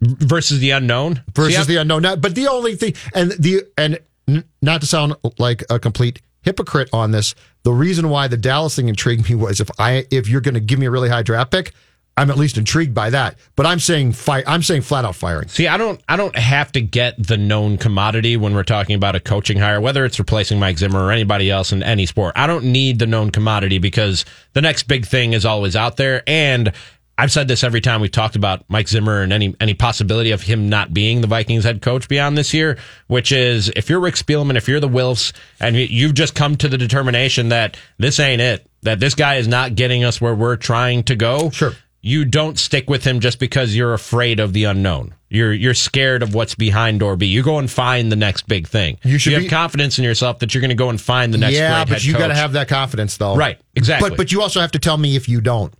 versus 0.00 0.60
the 0.60 0.70
unknown 0.70 1.22
versus 1.34 1.66
the 1.66 1.76
unknown. 1.76 2.02
Now, 2.02 2.16
but 2.16 2.34
the 2.34 2.48
only 2.48 2.76
thing, 2.76 2.94
and 3.14 3.32
the 3.32 3.64
and 3.76 3.98
n- 4.28 4.44
not 4.62 4.80
to 4.82 4.86
sound 4.86 5.14
like 5.38 5.64
a 5.70 5.78
complete 5.78 6.20
hypocrite 6.42 6.88
on 6.92 7.10
this, 7.10 7.34
the 7.62 7.72
reason 7.72 8.08
why 8.10 8.28
the 8.28 8.36
Dallas 8.36 8.76
thing 8.76 8.88
intrigued 8.88 9.28
me 9.28 9.34
was 9.34 9.60
if 9.60 9.70
I 9.78 10.06
if 10.10 10.28
you're 10.28 10.40
going 10.40 10.54
to 10.54 10.60
give 10.60 10.78
me 10.78 10.86
a 10.86 10.90
really 10.90 11.08
high 11.08 11.22
draft 11.22 11.50
pick, 11.50 11.72
I'm 12.16 12.30
at 12.30 12.36
least 12.36 12.58
intrigued 12.58 12.94
by 12.94 13.10
that. 13.10 13.36
But 13.54 13.66
I'm 13.66 13.78
saying 13.78 14.12
fi- 14.12 14.42
I'm 14.44 14.62
saying 14.62 14.82
flat 14.82 15.04
out 15.04 15.14
firing. 15.14 15.48
See, 15.48 15.68
I 15.68 15.76
don't 15.76 16.00
I 16.08 16.16
don't 16.16 16.36
have 16.36 16.72
to 16.72 16.80
get 16.80 17.14
the 17.24 17.36
known 17.36 17.78
commodity 17.78 18.36
when 18.36 18.54
we're 18.54 18.64
talking 18.64 18.96
about 18.96 19.14
a 19.14 19.20
coaching 19.20 19.58
hire, 19.58 19.80
whether 19.80 20.04
it's 20.04 20.18
replacing 20.18 20.58
Mike 20.58 20.78
Zimmer 20.78 21.00
or 21.04 21.12
anybody 21.12 21.48
else 21.50 21.70
in 21.70 21.82
any 21.82 22.06
sport. 22.06 22.32
I 22.36 22.46
don't 22.48 22.64
need 22.66 22.98
the 22.98 23.06
known 23.06 23.30
commodity 23.30 23.78
because 23.78 24.24
the 24.52 24.60
next 24.60 24.84
big 24.84 25.06
thing 25.06 25.32
is 25.32 25.44
always 25.44 25.76
out 25.76 25.96
there. 25.96 26.22
And 26.26 26.72
I've 27.20 27.32
said 27.32 27.48
this 27.48 27.64
every 27.64 27.80
time 27.80 28.00
we've 28.00 28.12
talked 28.12 28.36
about 28.36 28.64
Mike 28.68 28.86
Zimmer 28.88 29.22
and 29.22 29.32
any 29.32 29.54
any 29.60 29.74
possibility 29.74 30.30
of 30.30 30.40
him 30.42 30.68
not 30.68 30.94
being 30.94 31.20
the 31.20 31.26
Vikings 31.26 31.64
head 31.64 31.82
coach 31.82 32.08
beyond 32.08 32.38
this 32.38 32.54
year, 32.54 32.78
which 33.08 33.32
is 33.32 33.70
if 33.74 33.90
you're 33.90 33.98
Rick 33.98 34.14
Spielman, 34.14 34.56
if 34.56 34.68
you're 34.68 34.78
the 34.80 34.88
Wilfs, 34.88 35.32
and 35.58 35.74
you- 35.74 35.88
you've 35.90 36.14
just 36.14 36.34
come 36.36 36.54
to 36.56 36.68
the 36.68 36.78
determination 36.78 37.48
that 37.48 37.76
this 37.98 38.20
ain't 38.20 38.40
it, 38.40 38.64
that 38.84 39.00
this 39.00 39.14
guy 39.16 39.34
is 39.34 39.48
not 39.48 39.74
getting 39.74 40.04
us 40.04 40.20
where 40.20 40.34
we're 40.34 40.54
trying 40.56 41.02
to 41.04 41.16
go. 41.16 41.50
Sure. 41.50 41.74
You 42.00 42.24
don't 42.24 42.56
stick 42.56 42.88
with 42.88 43.02
him 43.04 43.18
just 43.18 43.40
because 43.40 43.74
you're 43.74 43.92
afraid 43.92 44.38
of 44.38 44.52
the 44.52 44.64
unknown. 44.64 45.14
You're 45.28 45.52
you're 45.52 45.74
scared 45.74 46.22
of 46.22 46.32
what's 46.32 46.54
behind 46.54 47.00
door 47.00 47.16
B. 47.16 47.26
You 47.26 47.42
go 47.42 47.58
and 47.58 47.68
find 47.68 48.10
the 48.12 48.16
next 48.16 48.46
big 48.46 48.68
thing. 48.68 48.96
You 49.02 49.18
should 49.18 49.32
have 49.32 49.42
be- 49.42 49.48
confidence 49.48 49.98
in 49.98 50.04
yourself 50.04 50.38
that 50.38 50.54
you're 50.54 50.60
going 50.60 50.68
to 50.70 50.76
go 50.76 50.88
and 50.88 51.00
find 51.00 51.34
the 51.34 51.38
next. 51.38 51.56
yeah, 51.56 51.78
great 51.84 51.88
but 51.88 52.02
head 52.02 52.04
you 52.04 52.12
got 52.12 52.28
to 52.28 52.34
have 52.34 52.52
that 52.52 52.68
confidence, 52.68 53.16
though. 53.16 53.34
Right, 53.34 53.58
exactly. 53.74 54.10
But 54.10 54.16
but 54.16 54.30
you 54.32 54.40
also 54.40 54.60
have 54.60 54.70
to 54.72 54.78
tell 54.78 54.96
me 54.96 55.16
if 55.16 55.28
you 55.28 55.40
don't. 55.40 55.74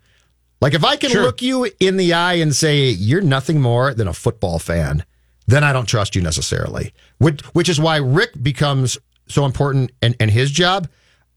Like 0.61 0.75
if 0.75 0.85
I 0.85 0.97
can 0.97 1.11
Sure. 1.11 1.23
look 1.23 1.41
you 1.43 1.71
in 1.81 1.97
the 1.97 2.13
eye 2.13 2.35
and 2.35 2.55
say 2.55 2.89
you're 2.89 3.21
nothing 3.21 3.61
more 3.61 3.95
than 3.95 4.09
a 4.09 4.13
football 4.15 4.59
fan, 4.59 5.05
then 5.47 5.63
I 5.65 5.73
don't 5.73 5.87
trust 5.87 6.17
you 6.17 6.23
necessarily. 6.23 6.93
Which 7.19 7.41
which 7.55 7.69
is 7.69 7.81
why 7.81 7.97
Rick 7.97 8.43
becomes 8.43 8.99
so 9.29 9.45
important 9.45 9.93
and 10.03 10.17
and 10.19 10.31
his 10.31 10.51
job. 10.51 10.89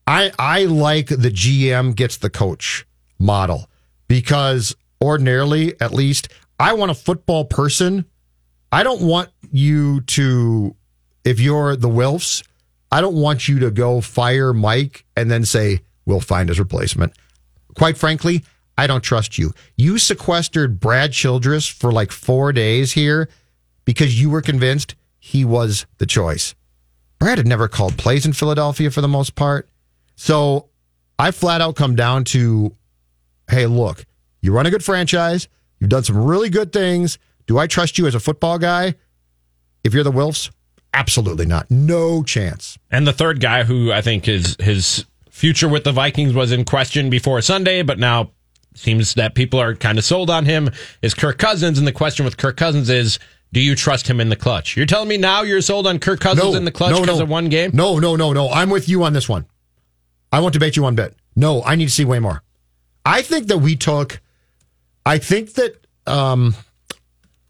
I 0.08 0.32
I 0.40 0.66
like 0.66 1.08
the 1.08 1.30
GM 1.32 1.96
gets 1.96 2.18
the 2.18 2.30
coach 2.30 2.86
model 3.20 3.70
because 4.08 4.76
ordinarily, 5.02 5.80
at 5.80 5.94
least, 5.94 6.28
I 6.60 6.74
want 6.74 6.92
a 6.92 6.96
football 6.96 7.46
person. 7.46 8.06
I 8.72 8.84
don't 8.84 9.02
want 9.02 9.30
you 9.52 10.02
to 10.02 10.76
if 11.24 11.40
you're 11.40 11.76
the 11.76 11.90
Wilfs, 11.90 12.44
I 12.92 13.00
don't 13.02 13.16
want 13.16 13.48
you 13.48 13.60
to 13.60 13.70
go 13.72 14.02
fire 14.02 14.54
Mike 14.54 15.06
and 15.16 15.30
then 15.30 15.46
say, 15.46 15.82
we'll 16.06 16.20
find 16.20 16.50
his 16.50 16.60
replacement. 16.60 17.14
Quite 17.76 17.98
frankly, 17.98 18.44
I 18.82 18.88
don't 18.88 19.04
trust 19.04 19.38
you. 19.38 19.54
You 19.78 20.00
sequestered 20.00 20.80
Brad 20.80 21.14
Childress 21.14 21.68
for 21.68 21.92
like 21.92 22.12
four 22.12 22.52
days 22.52 22.94
here 22.94 23.30
because 23.86 24.20
you 24.20 24.32
were 24.32 24.42
convinced 24.42 24.96
he 25.20 25.46
was 25.46 25.86
the 26.00 26.08
choice. 26.08 26.56
Brad 27.20 27.38
had 27.38 27.46
never 27.46 27.68
called 27.68 27.96
plays 28.00 28.26
in 28.26 28.34
Philadelphia 28.34 28.90
for 28.90 29.02
the 29.02 29.08
most 29.08 29.36
part. 29.36 29.70
So 30.16 30.70
I 31.20 31.30
flat 31.30 31.62
out 31.62 31.76
come 31.76 31.96
down 31.96 32.24
to 32.34 32.76
hey, 33.52 33.68
look, 33.68 34.04
you 34.42 34.52
run 34.52 34.66
a 34.66 34.72
good 34.72 34.84
franchise. 34.84 35.48
You've 35.78 35.92
done 35.92 36.04
some 36.04 36.18
really 36.18 36.50
good 36.50 36.74
things. 36.74 37.20
Do 37.46 37.60
I 37.60 37.68
trust 37.68 38.00
you 38.00 38.08
as 38.08 38.16
a 38.16 38.20
football 38.20 38.58
guy? 38.58 38.96
If 39.84 39.94
you're 39.94 40.04
the 40.04 40.12
Wilfs, 40.12 40.50
absolutely 40.92 41.46
not. 41.46 41.70
No 41.70 42.24
chance. 42.24 42.80
And 42.90 43.06
the 43.06 43.14
third 43.14 43.42
guy 43.42 43.64
who 43.64 43.92
I 43.92 44.02
think 44.02 44.26
his 44.26 44.56
his 44.60 45.06
future 45.30 45.70
with 45.70 45.84
the 45.84 45.92
Vikings 45.92 46.34
was 46.34 46.52
in 46.52 46.66
question 46.66 47.12
before 47.12 47.42
Sunday, 47.42 47.84
but 47.84 48.00
now 48.00 48.32
seems 48.74 49.16
that 49.16 49.36
people 49.36 49.60
are 49.60 49.76
kind 49.76 49.98
of 49.98 50.06
sold 50.06 50.30
on 50.30 50.46
him 50.46 50.70
is 51.02 51.14
Kirk 51.14 51.38
Cousins. 51.38 51.78
And 51.78 51.88
the 51.88 51.92
question 51.92 52.26
with 52.26 52.38
Kirk 52.38 52.58
Cousins 52.58 52.90
is, 52.90 53.20
do 53.54 53.60
you 53.62 53.76
trust 53.76 54.08
him 54.08 54.22
in 54.22 54.30
the 54.30 54.36
clutch? 54.36 54.78
You're 54.78 54.86
telling 54.86 55.10
me 55.10 55.18
now 55.18 55.42
you're 55.42 55.62
sold 55.62 55.86
on 55.88 56.00
Kirk 56.00 56.20
Cousins 56.20 56.56
in 56.56 56.66
the 56.66 56.72
clutch 56.72 57.00
because 57.00 57.20
of 57.20 57.30
one 57.30 57.50
game? 57.50 57.72
No, 57.74 58.00
no, 58.00 58.16
no, 58.16 58.32
no. 58.34 58.50
I'm 58.50 58.70
with 58.70 58.88
you 58.88 59.04
on 59.04 59.14
this 59.14 59.28
one. 59.28 59.46
I 60.32 60.40
won't 60.40 60.54
debate 60.54 60.76
you 60.78 60.84
one 60.84 60.96
bit. 60.96 61.16
No, 61.36 61.62
I 61.64 61.76
need 61.76 61.86
to 61.86 61.92
see 61.92 62.06
way 62.06 62.20
more. 62.20 62.44
I 63.06 63.22
think 63.22 63.48
that 63.48 63.58
we 63.58 63.76
took. 63.76 64.22
I 65.06 65.18
think 65.18 65.54
that. 65.54 65.86
um 66.08 66.56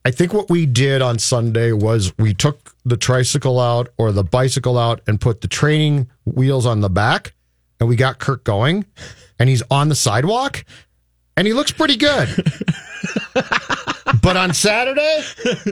I 0.03 0.09
think 0.09 0.33
what 0.33 0.49
we 0.49 0.65
did 0.65 1.03
on 1.03 1.19
Sunday 1.19 1.73
was 1.73 2.11
we 2.17 2.33
took 2.33 2.73
the 2.83 2.97
tricycle 2.97 3.59
out 3.59 3.89
or 3.99 4.11
the 4.11 4.23
bicycle 4.23 4.75
out 4.79 4.99
and 5.05 5.21
put 5.21 5.41
the 5.41 5.47
training 5.47 6.09
wheels 6.25 6.65
on 6.65 6.81
the 6.81 6.89
back, 6.89 7.33
and 7.79 7.87
we 7.87 7.95
got 7.95 8.17
Kirk 8.17 8.43
going, 8.43 8.83
and 9.37 9.47
he's 9.47 9.61
on 9.69 9.89
the 9.89 9.95
sidewalk, 9.95 10.65
and 11.37 11.47
he 11.47 11.53
looks 11.53 11.71
pretty 11.71 11.95
good. 11.97 12.29
but 14.21 14.37
on 14.37 14.53
Saturday, 14.53 15.23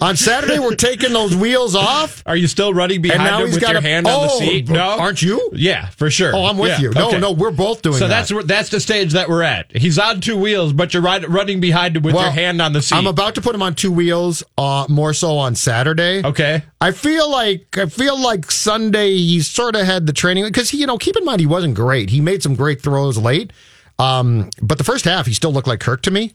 on 0.01 0.15
Saturday 0.15 0.59
we're 0.59 0.75
taking 0.75 1.13
those 1.13 1.35
wheels 1.35 1.75
off. 1.75 2.23
Are 2.25 2.35
you 2.35 2.47
still 2.47 2.73
running 2.73 2.95
And 2.97 3.03
behind 3.03 3.23
now 3.23 3.39
him 3.39 3.45
he's 3.47 3.55
with 3.55 3.61
got 3.61 3.71
your 3.71 3.79
a- 3.79 3.83
hand 3.83 4.07
on 4.07 4.27
the 4.27 4.33
Oh, 4.33 4.39
seat? 4.39 4.69
No, 4.69 4.79
aren't 4.99 5.21
you? 5.21 5.49
Yeah, 5.53 5.89
for 5.89 6.09
sure. 6.09 6.35
Oh, 6.35 6.45
I'm 6.45 6.57
with 6.57 6.71
Yeah, 6.71 6.79
you. 6.81 6.91
No, 6.91 7.07
okay. 7.09 7.19
no, 7.19 7.31
we're 7.31 7.51
both 7.51 7.81
doing 7.81 7.97
So 7.97 8.07
that. 8.07 8.27
that's 8.27 8.45
that's 8.47 8.69
the 8.69 8.79
stage 8.79 9.13
that 9.13 9.29
we're 9.29 9.43
at. 9.43 9.75
He's 9.75 9.99
on 9.99 10.21
two 10.21 10.37
wheels, 10.37 10.73
but 10.73 10.93
you're 10.93 11.03
right, 11.03 11.27
running 11.29 11.59
behind 11.59 11.97
him 11.97 12.03
with 12.03 12.15
your 12.15 12.29
hand 12.31 12.61
on 12.61 12.73
the 12.73 12.81
seat. 12.81 12.95
I'm 12.95 13.07
about 13.07 13.35
to 13.35 13.41
put 13.41 13.53
him 13.53 13.61
on 13.61 13.75
two 13.75 13.91
wheels, 13.91 14.43
uh, 14.57 14.85
more 14.89 15.13
so 15.13 15.37
on 15.37 15.55
Saturday. 15.55 16.23
okay. 16.25 16.63
I 16.81 16.91
feel 16.91 17.29
like 17.29 17.77
I 17.77 17.85
feel 17.87 18.17
like 18.19 18.49
Sunday 18.49 19.11
he 19.11 19.41
sort 19.41 19.75
of 19.75 19.85
had 19.85 20.07
the 20.07 20.13
training 20.13 20.45
because 20.45 20.69
he, 20.69 20.77
you 20.77 20.87
know, 20.87 20.97
keep 20.97 21.15
in 21.17 21.25
mind 21.25 21.41
he 21.41 21.45
wasn't 21.47 21.75
great. 21.75 22.09
He 22.09 22.21
made 22.21 22.41
some 22.41 22.55
great 22.55 22.81
throws 22.81 23.17
late, 23.17 23.51
um, 23.99 24.49
but 24.61 24.77
the 24.77 24.83
first 24.83 25.05
half 25.05 25.25
he 25.27 25.33
still 25.33 25.51
looked 25.51 25.67
like 25.67 25.79
Kirk 25.81 26.01
to 26.03 26.11
me. 26.11 26.33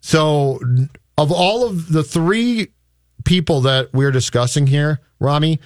So, 0.00 0.60
of 1.16 1.32
all 1.32 1.64
of 1.64 1.90
the 1.90 2.02
three 2.02 2.68
people 3.24 3.62
that 3.62 3.92
we're 3.92 4.10
discussing 4.10 4.66
here, 4.66 5.00
Rami, 5.18 5.58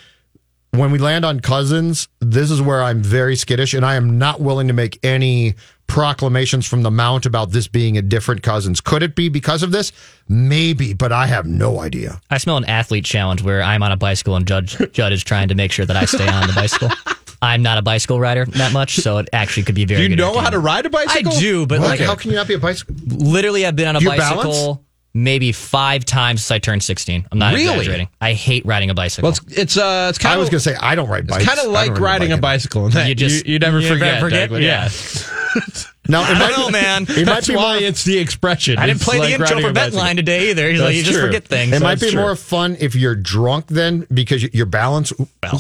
when 0.73 0.93
we 0.93 0.99
land 0.99 1.25
on 1.25 1.41
Cousins, 1.41 2.09
this 2.21 2.51
is 2.51 2.63
where 2.63 2.83
I'm 2.83 3.03
very 3.03 3.35
skittish, 3.35 3.75
and 3.75 3.85
I 3.85 3.97
am 3.97 4.19
not 4.19 4.41
willing 4.41 4.69
to 4.69 4.73
make 4.73 4.99
any 5.03 5.55
proclamations 5.89 6.67
from 6.67 6.83
the 6.83 6.91
mount 6.91 7.27
about 7.27 7.51
this 7.51 7.67
being 7.67 7.99
a 7.99 8.03
different 8.03 8.45
Cousins. 8.45 8.81
Could 8.81 9.03
it 9.03 9.17
be 9.17 9.29
because 9.29 9.65
of 9.65 9.73
this? 9.73 9.91
Maybe, 10.29 10.95
but 10.95 11.11
I 11.11 11.27
have 11.27 11.47
no 11.47 11.81
idea. 11.81 12.21
I 12.31 12.39
smell 12.39 12.57
an 12.57 12.65
athlete 12.67 13.05
challenge 13.05 13.43
where 13.43 13.61
I'm 13.61 13.83
on 13.83 13.91
a 13.91 13.97
bicycle 13.97 14.37
and 14.37 14.47
Judge 14.47 14.79
Judd 14.93 15.13
is 15.13 15.25
trying 15.25 15.49
to 15.49 15.57
make 15.57 15.73
sure 15.73 15.85
that 15.85 15.97
I 15.97 16.05
stay 16.05 16.29
on 16.29 16.47
the 16.47 16.53
bicycle. 16.53 16.91
I'm 17.43 17.63
not 17.63 17.79
a 17.79 17.83
bicycle 17.83 18.21
rider 18.21 18.45
that 18.45 18.73
much, 18.73 18.97
so 18.97 19.19
it 19.19 19.29
actually 19.33 19.63
could 19.63 19.75
be 19.75 19.85
very. 19.87 19.99
Do 19.99 20.03
you 20.05 20.09
good 20.11 20.19
know 20.19 20.39
how 20.39 20.51
to 20.51 20.59
ride 20.59 20.85
a 20.87 20.91
bicycle? 20.91 21.33
I 21.33 21.39
do, 21.41 21.67
but 21.67 21.81
What? 21.81 21.89
like 21.89 22.01
How 22.01 22.15
can 22.15 22.31
you 22.31 22.37
not 22.37 22.47
be 22.49 22.55
a 22.55 22.59
bicycle? 22.59 22.95
literally, 23.07 23.65
I've 23.65 23.77
been 23.77 23.89
on 23.89 23.97
a 23.97 23.99
Do 24.01 24.05
you 24.05 24.11
bicycle 24.11 24.43
balance? 24.43 24.79
Maybe 25.15 25.53
five 25.53 26.05
times 26.05 26.45
since 26.45 26.51
I 26.55 26.59
turned 26.59 26.83
16. 26.83 27.27
I'm 27.31 27.39
not 27.39 27.55
Really? 27.55 27.65
exaggerating. 27.73 28.09
I 28.21 28.33
hate 28.33 28.65
riding 28.67 28.91
a 28.91 28.95
bicycle. 28.95 29.29
Well, 29.31 29.39
it's 29.47 29.59
it's 29.59 29.77
uh, 29.77 30.07
it's 30.11 30.19
kind 30.19 30.33
I 30.33 30.37
of 30.37 30.41
was 30.41 30.51
going 30.51 30.61
to 30.61 30.71
say 30.71 30.77
I 30.77 30.95
don't 30.95 31.09
ride 31.09 31.27
bikes. 31.27 31.43
It's 31.45 31.55
kind 31.55 31.67
of 31.67 31.73
like 31.73 31.99
riding 31.99 32.33
a 32.33 32.37
biking. 32.37 32.41
bicycle. 32.41 32.87
In 32.87 32.93
that 32.93 33.05
you, 33.05 33.09
You 33.11 33.15
just- 33.15 33.47
you, 33.47 33.59
never 33.59 33.81
you 33.81 33.89
forget. 33.89 34.21
forget? 34.21 34.51
Declan. 34.51 34.63
Yeah. 34.63 34.89
Now, 36.09 36.23
it 36.23 36.37
I 36.37 36.49
don't 36.51 36.59
know, 36.59 36.71
man. 36.71 37.03
It 37.05 37.09
might 37.19 37.25
That's 37.27 37.47
be 37.49 37.55
why 37.55 37.79
more. 37.79 37.87
it's 37.89 38.03
the 38.03 38.19
expression. 38.19 38.79
I 38.79 38.87
didn't 38.87 39.01
play 39.01 39.19
like 39.21 39.29
the 39.29 39.35
intro 39.35 39.61
for 39.61 39.69
a 39.69 39.73
bicycle. 39.73 40.01
Betline 40.01 40.17
today 40.17 40.51
either. 40.51 40.69
He's 40.69 40.81
like, 40.81 40.97
you 40.97 41.03
just 41.05 41.13
true. 41.17 41.27
forget 41.27 41.45
things. 41.45 41.73
It 41.73 41.83
might 41.83 42.01
be 42.01 42.11
true. 42.11 42.21
more 42.21 42.35
fun 42.35 42.77
if 42.81 42.97
you're 42.97 43.15
drunk 43.15 43.67
then 43.69 44.09
because 44.13 44.43
your 44.53 44.67
balance 44.67 45.13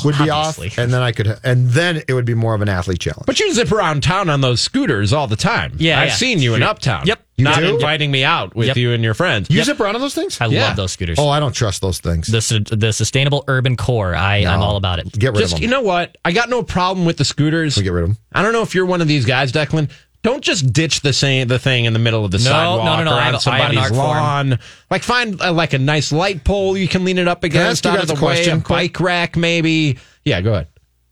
would 0.04 0.18
be 0.18 0.28
off, 0.30 0.58
and 0.76 0.92
then 0.92 1.02
I 1.02 1.12
could, 1.12 1.38
and 1.44 1.68
then 1.70 2.02
it 2.08 2.14
would 2.14 2.24
be 2.24 2.34
more 2.34 2.54
of 2.54 2.62
an 2.62 2.68
athlete 2.68 2.98
challenge. 2.98 3.26
But 3.26 3.38
you 3.38 3.52
zip 3.54 3.70
around 3.70 4.02
town 4.02 4.28
on 4.28 4.40
those 4.40 4.60
scooters 4.60 5.12
all 5.12 5.28
the 5.28 5.36
time. 5.36 5.74
Yeah, 5.76 6.00
I've 6.00 6.08
yeah. 6.08 6.14
seen 6.14 6.40
you 6.40 6.54
in 6.54 6.62
Uptown. 6.64 7.06
Yep. 7.06 7.20
Not 7.44 7.61
do? 7.61 7.74
inviting 7.74 8.11
me 8.11 8.24
out 8.24 8.55
with 8.55 8.68
Yep. 8.68 8.76
you 8.76 8.92
and 8.92 9.03
your 9.05 9.14
friends. 9.14 9.48
You 9.50 9.62
zip 9.64 9.79
around 9.81 9.94
on 9.94 10.00
those 10.00 10.14
things? 10.14 10.40
I 10.40 10.46
Yeah. 10.46 10.68
love 10.68 10.76
those 10.76 10.92
scooters. 10.92 11.18
oh, 11.18 11.29
I 11.29 11.40
don't 11.40 11.53
trust 11.55 11.81
those 11.83 11.98
things. 11.98 12.26
the 12.26 12.40
su- 12.40 12.61
the 12.61 12.92
sustainable 12.92 13.44
urban 13.48 13.76
core. 13.76 14.14
I 14.14 14.38
I'm 14.38 14.62
all 14.62 14.76
about 14.76 14.98
it. 14.98 15.12
Get 15.18 15.33
rid 15.33 15.40
Just 15.40 15.55
of 15.55 15.61
you 15.61 15.68
know 15.68 15.81
what? 15.83 16.16
I 16.24 16.33
got 16.33 16.48
no 16.50 16.62
problem 16.62 17.07
with 17.07 17.16
the 17.16 17.24
scooters. 17.24 17.76
We 17.76 17.83
get 17.83 17.92
rid 17.92 18.05
of 18.05 18.09
them. 18.11 18.18
I 18.33 18.42
don't 18.42 18.53
know 18.53 18.62
if 18.62 18.74
you're 18.74 18.87
one 18.87 19.00
of 19.00 19.09
these 19.09 19.24
guys, 19.24 19.53
Declan. 19.53 19.90
Don't 20.22 20.44
just 20.44 20.70
ditch 20.74 21.00
the 21.00 21.14
same 21.14 21.48
the 21.48 21.59
thing 21.59 21.87
in 21.87 21.94
the 21.94 21.98
middle 21.98 22.26
of 22.26 22.31
the 22.31 22.38
sidewalk 22.38 22.85
no, 22.85 22.96
no, 22.98 23.05
no. 23.05 23.11
or 23.12 23.14
I 23.14 23.29
on 23.29 23.33
have 23.33 23.46
a- 23.46 23.50
I 23.50 23.59
have 23.59 23.70
an 23.70 23.76
somebody's 23.76 23.79
art 23.79 23.88
form. 23.90 24.16
lawn. 24.18 24.59
Like 24.90 25.03
find 25.03 25.40
uh, 25.40 25.50
like 25.53 25.72
a 25.72 25.79
nice 25.79 26.12
light 26.12 26.44
pole 26.44 26.76
you 26.76 26.88
can 26.88 27.05
lean 27.07 27.16
it 27.16 27.26
up 27.26 27.38
I 27.42 27.46
against 27.46 27.85
ask 27.85 27.85
you 27.87 27.90
out 27.92 28.03
of 28.03 28.09
guys 28.11 28.18
the 28.18 28.22
a 28.22 28.26
way. 28.26 28.33
A 28.33 28.37
question, 28.37 28.61
quick? 28.61 28.76
bike 28.92 29.00
rack, 29.00 29.37
maybe. 29.38 29.98
Yeah, 30.26 30.42
go 30.42 30.53
ahead. 30.53 30.66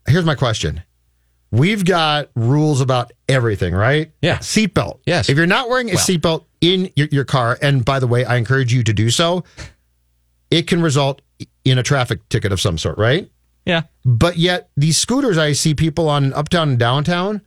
Here's 0.07 0.27
my 0.27 0.35
question. 0.35 0.83
We've 1.51 1.85
got 1.85 2.29
rules 2.35 2.81
about 2.81 3.13
everything, 3.29 3.75
right? 3.75 4.11
Yeah. 4.21 4.39
Seatbelt. 4.39 5.01
Yes. 5.07 5.29
If 5.29 5.37
you're 5.37 5.47
not 5.47 5.69
wearing 5.71 5.91
a 5.91 5.95
seatbelt 5.95 6.45
in 6.61 6.91
your, 6.95 7.09
your 7.11 7.25
car, 7.25 7.59
and 7.63 7.85
by 7.85 8.01
the 8.01 8.07
way, 8.07 8.25
I 8.25 8.37
encourage 8.37 8.73
you 8.73 8.83
to 8.85 8.93
do 8.93 9.11
so, 9.11 9.45
it 10.51 10.67
can 10.67 10.83
result 10.83 11.23
in 11.65 11.79
a 11.79 11.83
traffic 11.83 12.29
ticket 12.29 12.53
of 12.53 12.61
some 12.61 12.77
sort, 12.77 12.99
right? 12.99 13.31
Yeah. 13.65 13.83
But 14.05 14.37
yet, 14.37 14.71
these 14.77 14.99
scooters 14.99 15.39
I 15.39 15.53
see 15.53 15.75
people 15.75 16.09
on 16.09 16.33
uptown 16.35 16.71
and 16.71 16.79
downtown 16.79 17.41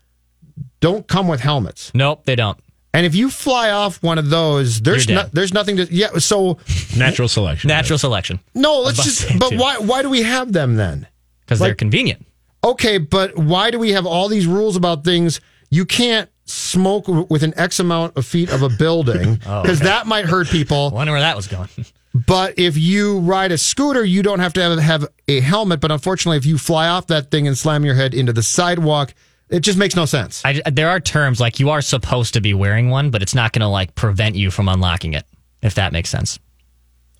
don't 0.79 1.07
come 1.07 1.27
with 1.27 1.41
helmets. 1.41 1.91
Nope, 1.93 2.25
they 2.25 2.35
don't. 2.35 2.57
And 2.93 3.05
if 3.05 3.15
you 3.15 3.29
fly 3.29 3.71
off 3.71 4.03
one 4.03 4.17
of 4.17 4.29
those, 4.29 4.81
there's 4.81 5.07
no, 5.07 5.27
there's 5.31 5.53
nothing 5.53 5.77
to 5.77 5.93
yeah. 5.93 6.17
So 6.17 6.57
Natural 6.97 7.29
selection. 7.29 7.69
Natural 7.69 7.97
selection 7.97 8.41
no, 8.53 8.81
let's 8.81 9.01
just. 9.01 9.39
But 9.39 9.51
too. 9.51 9.57
why 9.57 9.77
why 9.77 10.01
do 10.01 10.09
we 10.09 10.23
have 10.23 10.51
them 10.51 10.75
then? 10.75 11.07
because 11.51 11.59
they're 11.59 11.75
convenient. 11.75 12.25
Okay, 12.63 12.97
but 12.97 13.37
why 13.37 13.71
do 13.71 13.79
we 13.79 13.91
have 13.91 14.05
all 14.05 14.27
these 14.27 14.45
rules 14.47 14.75
about 14.75 15.03
things? 15.03 15.41
You 15.69 15.85
can't 15.85 16.29
smoke 16.45 17.07
with 17.07 17.43
an 17.43 17.53
X 17.57 17.79
amount 17.79 18.17
of 18.17 18.25
feet 18.25 18.51
of 18.51 18.61
a 18.61 18.69
building 18.69 19.39
oh, 19.45 19.61
because 19.61 19.79
that 19.79 20.05
might 20.05 20.25
hurt 20.25 20.47
people. 20.47 20.89
Wonder 20.93 21.13
where 21.13 21.21
that 21.21 21.35
was 21.35 21.47
going. 21.47 21.69
But 22.13 22.59
if 22.59 22.77
you 22.77 23.19
ride 23.19 23.51
a 23.51 23.57
scooter, 23.57 24.03
you 24.03 24.21
don't 24.21 24.39
have 24.39 24.53
to 24.53 24.61
have, 24.61 24.77
have 24.79 25.07
a 25.27 25.39
helmet. 25.39 25.79
But 25.79 25.91
unfortunately, 25.91 26.37
if 26.37 26.45
you 26.45 26.57
fly 26.57 26.87
off 26.89 27.07
that 27.07 27.31
thing 27.31 27.47
and 27.47 27.57
slam 27.57 27.85
your 27.85 27.95
head 27.95 28.13
into 28.13 28.33
the 28.33 28.43
sidewalk, 28.43 29.13
it 29.49 29.61
just 29.61 29.77
makes 29.77 29.95
no 29.95 30.05
sense. 30.05 30.41
I, 30.43 30.61
there 30.69 30.89
are 30.89 30.99
terms 30.99 31.39
like 31.39 31.59
you 31.59 31.69
are 31.69 31.81
supposed 31.81 32.33
to 32.33 32.41
be 32.41 32.53
wearing 32.53 32.89
one, 32.89 33.11
but 33.11 33.21
it's 33.21 33.33
not 33.33 33.53
going 33.53 33.61
to 33.61 33.67
like 33.67 33.95
prevent 33.95 34.35
you 34.35 34.51
from 34.51 34.67
unlocking 34.67 35.13
it. 35.13 35.25
If 35.61 35.75
that 35.75 35.93
makes 35.93 36.09
sense. 36.09 36.39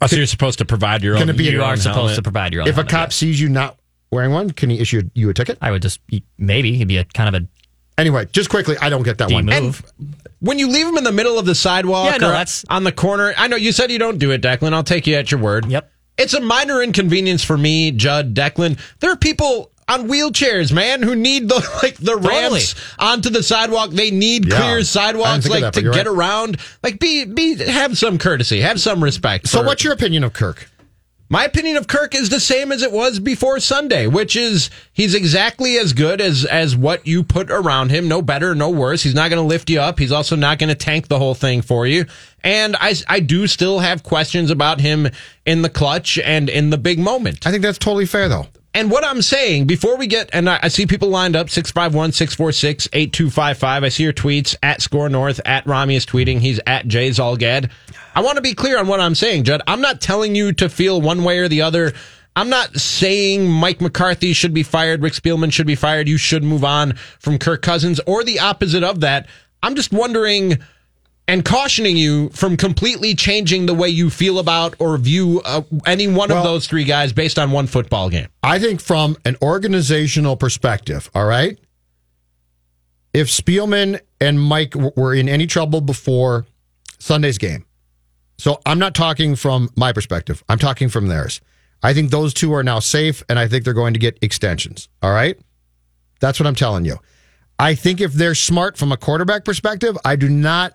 Oh, 0.02 0.08
so 0.08 0.16
you're 0.16 0.26
supposed 0.26 0.58
to 0.60 0.66
provide 0.66 1.04
your 1.04 1.18
own. 1.18 1.36
be- 1.36 1.46
You 1.46 1.62
are 1.62 1.72
own 1.74 1.78
supposed 1.78 1.96
helmet? 1.98 2.16
to 2.16 2.22
provide 2.24 2.54
your 2.54 2.64
own. 2.64 2.68
If 2.68 2.78
a 2.78 2.84
cop 2.84 3.08
yes. 3.10 3.16
sees 3.16 3.40
you 3.40 3.50
not 3.50 3.78
wearing 4.12 4.32
one, 4.32 4.52
can 4.52 4.70
he 4.70 4.80
issue 4.80 5.04
you 5.14 5.30
a 5.30 5.34
ticket? 5.34 5.58
I 5.62 5.72
would 5.72 5.82
just 5.82 6.00
maybe 6.38 6.74
he'd 6.76 6.88
be 6.88 6.98
a 6.98 7.06
kind 7.06 7.34
of 7.36 7.44
a 7.44 7.48
Anyway, 7.98 8.26
just 8.32 8.50
quickly, 8.50 8.76
I 8.82 8.90
don't 8.90 9.04
get 9.04 9.18
that 9.20 9.28
D 9.28 9.36
one. 9.36 9.46
move. 9.46 9.84
When 10.40 10.58
you 10.58 10.68
leave 10.70 10.88
them 10.88 10.98
in 10.98 11.04
the 11.04 11.12
middle 11.12 11.38
of 11.38 11.46
the 11.46 11.54
sidewalk 11.54 12.12
Yeah, 12.12 12.18
no, 12.18 12.28
or 12.30 12.32
that's- 12.32 12.66
on 12.70 12.84
the 12.84 12.92
corner, 12.92 13.34
I 13.38 13.48
know 13.48 13.58
you 13.58 13.72
said 13.72 13.92
you 13.92 14.00
don't 14.00 14.18
do 14.18 14.32
it, 14.32 14.42
Declan. 14.42 14.74
I'll 14.74 14.84
take 14.84 15.06
you 15.06 15.16
at 15.16 15.30
your 15.30 15.40
word. 15.40 15.68
Yep. 15.68 15.92
It's 16.18 16.34
a 16.34 16.40
minor 16.42 16.82
inconvenience 16.82 17.44
for 17.44 17.58
me, 17.58 17.92
Judd, 17.92 18.34
Declan. 18.34 18.80
There 19.02 19.12
are 19.12 19.16
people 19.18 19.72
on 19.88 20.08
wheelchairs, 20.08 20.72
man, 20.72 21.04
who 21.04 21.16
need 21.16 21.48
the 21.50 21.56
like 21.84 21.98
the 21.98 22.16
ramps 22.16 22.74
onto 22.98 23.30
the 23.30 23.44
sidewalk. 23.44 23.92
They 23.92 24.10
need 24.10 24.48
Yeah. 24.48 24.56
I 24.56 24.60
clear 24.62 24.76
didn't 24.78 24.88
sidewalks 24.88 25.44
think 25.44 25.46
of 25.46 25.52
like 25.52 25.62
that, 25.62 25.74
but 25.74 25.80
to 25.82 25.84
you're 25.84 25.94
get 25.94 26.08
right. 26.08 26.16
around. 26.18 26.58
Like 26.82 27.00
be 27.00 27.26
be 27.26 27.56
have 27.56 27.98
some 27.98 28.18
courtesy, 28.18 28.62
have 28.62 28.80
some 28.80 29.04
respect. 29.04 29.48
So, 29.48 29.60
for- 29.60 29.66
what's 29.68 29.84
your 29.84 29.94
opinion 29.94 30.24
of 30.24 30.34
Kirk? 30.34 30.71
My 31.32 31.46
opinion 31.46 31.78
of 31.78 31.88
Kirk 31.88 32.14
is 32.14 32.28
the 32.28 32.42
same 32.42 32.74
as 32.74 32.84
it 32.84 32.92
was 32.92 33.18
before 33.18 33.62
Sunday, 33.62 34.06
which 34.06 34.36
is 34.36 34.70
he's 34.92 35.16
exactly 35.16 35.78
as 35.78 35.94
good 35.94 36.20
as 36.20 36.44
as 36.44 36.76
what 36.76 37.08
you 37.08 37.24
put 37.24 37.50
around 37.50 37.90
him, 37.90 38.10
no 38.10 38.22
better, 38.22 38.54
no 38.54 38.70
worse. 38.70 39.02
He's 39.02 39.16
not 39.16 39.30
going 39.30 39.42
to 39.42 39.48
lift 39.48 39.70
you 39.70 39.80
up. 39.80 39.98
He's 39.98 40.12
also 40.12 40.36
not 40.36 40.60
going 40.60 40.68
to 40.68 40.76
tank 40.76 41.08
the 41.08 41.20
whole 41.20 41.34
thing 41.34 41.62
for 41.62 41.88
you. 41.88 42.06
And 42.44 42.76
I 42.76 42.96
I 43.08 43.22
do 43.22 43.48
still 43.48 43.80
have 43.80 44.04
questions 44.04 44.52
about 44.52 44.82
him 44.82 45.08
in 45.46 45.62
the 45.62 45.70
clutch 45.70 46.20
and 46.20 46.50
in 46.50 46.70
the 46.70 46.78
big 46.78 47.00
moment. 47.00 47.48
I 47.48 47.52
think 47.52 47.64
that's 47.64 47.78
totally 47.78 48.08
fair, 48.08 48.28
though. 48.28 48.48
And 48.74 48.92
what 48.92 49.06
I'm 49.06 49.22
saying 49.22 49.68
before 49.68 49.96
we 49.96 50.08
get, 50.08 50.30
and 50.34 50.50
I, 50.50 50.60
I 50.64 50.68
see 50.68 50.86
people 50.86 51.08
lined 51.08 51.38
up 51.38 51.50
651 51.50 52.12
646 52.12 52.90
8255. 52.92 53.84
I 53.86 53.88
see 53.88 54.04
your 54.04 54.12
tweets 54.12 54.58
at 54.62 54.82
Score 54.82 55.08
North, 55.08 55.40
at 55.46 55.66
Rami 55.66 55.96
is 55.96 56.06
tweeting. 56.06 56.40
He's 56.40 56.60
at 56.68 56.90
Jay 56.90 57.10
Zulgad. 57.12 57.72
I 58.14 58.22
want 58.22 58.36
to 58.36 58.42
be 58.42 58.54
clear 58.54 58.78
on 58.78 58.88
what 58.88 59.00
I'm 59.00 59.16
saying, 59.16 59.46
Judd. 59.46 59.62
I'm 59.68 59.82
not 59.82 60.02
telling 60.02 60.36
you 60.36 60.52
to 60.54 60.70
feel 60.70 61.02
one 61.02 61.24
way 61.24 61.40
or 61.40 61.48
the 61.48 61.62
other. 61.62 61.94
I'm 62.36 62.50
not 62.50 62.76
saying 62.78 63.50
Mike 63.50 63.82
McCarthy 63.82 64.34
should 64.34 64.54
be 64.54 64.64
fired, 64.64 65.02
Rick 65.02 65.14
Spielman 65.14 65.52
should 65.52 65.68
be 65.68 65.76
fired, 65.76 66.08
you 66.08 66.18
should 66.18 66.44
move 66.44 66.64
on 66.64 66.94
from 67.20 67.38
Kirk 67.38 67.62
Cousins, 67.62 68.00
or 68.08 68.24
the 68.24 68.40
opposite 68.40 68.84
of 68.84 69.02
that. 69.02 69.28
I'm 69.62 69.76
just 69.76 69.92
wondering 69.92 70.60
and 71.28 71.46
cautioning 71.46 71.98
you 71.98 72.30
from 72.30 72.58
completely 72.58 73.16
changing 73.16 73.66
the 73.66 73.74
way 73.74 73.90
you 73.90 74.10
feel 74.10 74.40
about 74.40 74.76
or 74.80 74.98
view 74.98 75.42
uh, 75.46 75.62
any 75.86 76.08
one 76.08 76.32
of 76.32 76.44
those 76.44 76.68
three 76.68 76.84
guys 76.84 77.14
based 77.14 77.38
on 77.38 77.52
one 77.52 77.68
football 77.68 78.10
game. 78.10 78.28
I 78.44 78.60
think 78.60 78.82
from 78.82 79.18
an 79.24 79.38
organizational 79.42 80.36
perspective, 80.36 81.10
all 81.14 81.26
right, 81.26 81.60
if 83.14 83.28
Spielman 83.28 84.00
and 84.20 84.42
Mike 84.42 84.74
were 84.76 85.14
in 85.14 85.30
any 85.30 85.48
trouble 85.48 85.82
before 85.82 86.46
Sunday's 86.98 87.38
game, 87.38 87.66
so 88.42 88.60
I'm 88.66 88.80
not 88.80 88.96
talking 88.96 89.36
from 89.36 89.70
my 89.76 89.94
perspective, 89.94 90.44
I'm 90.50 90.58
talking 90.58 90.90
from 90.90 91.06
theirs. 91.06 91.42
I 91.84 91.94
think 91.94 92.10
those 92.10 92.34
two 92.34 92.54
are 92.56 92.64
now 92.64 92.80
safe, 92.80 93.22
and 93.30 93.38
I 93.38 93.48
think 93.48 93.66
they're 93.66 93.76
going 93.76 93.94
to 93.94 94.00
get 94.00 94.18
extensions. 94.24 94.90
All 95.04 95.12
right? 95.12 95.38
That's 96.22 96.40
what 96.40 96.48
I'm 96.48 96.56
telling 96.56 96.84
you. 96.84 96.98
I 97.60 97.76
think 97.76 98.02
if 98.02 98.14
they're 98.14 98.34
smart 98.34 98.80
from 98.80 98.92
a 98.92 98.98
quarterback 98.98 99.46
perspective, 99.46 99.96
I 100.04 100.16
do 100.16 100.28
not, 100.28 100.74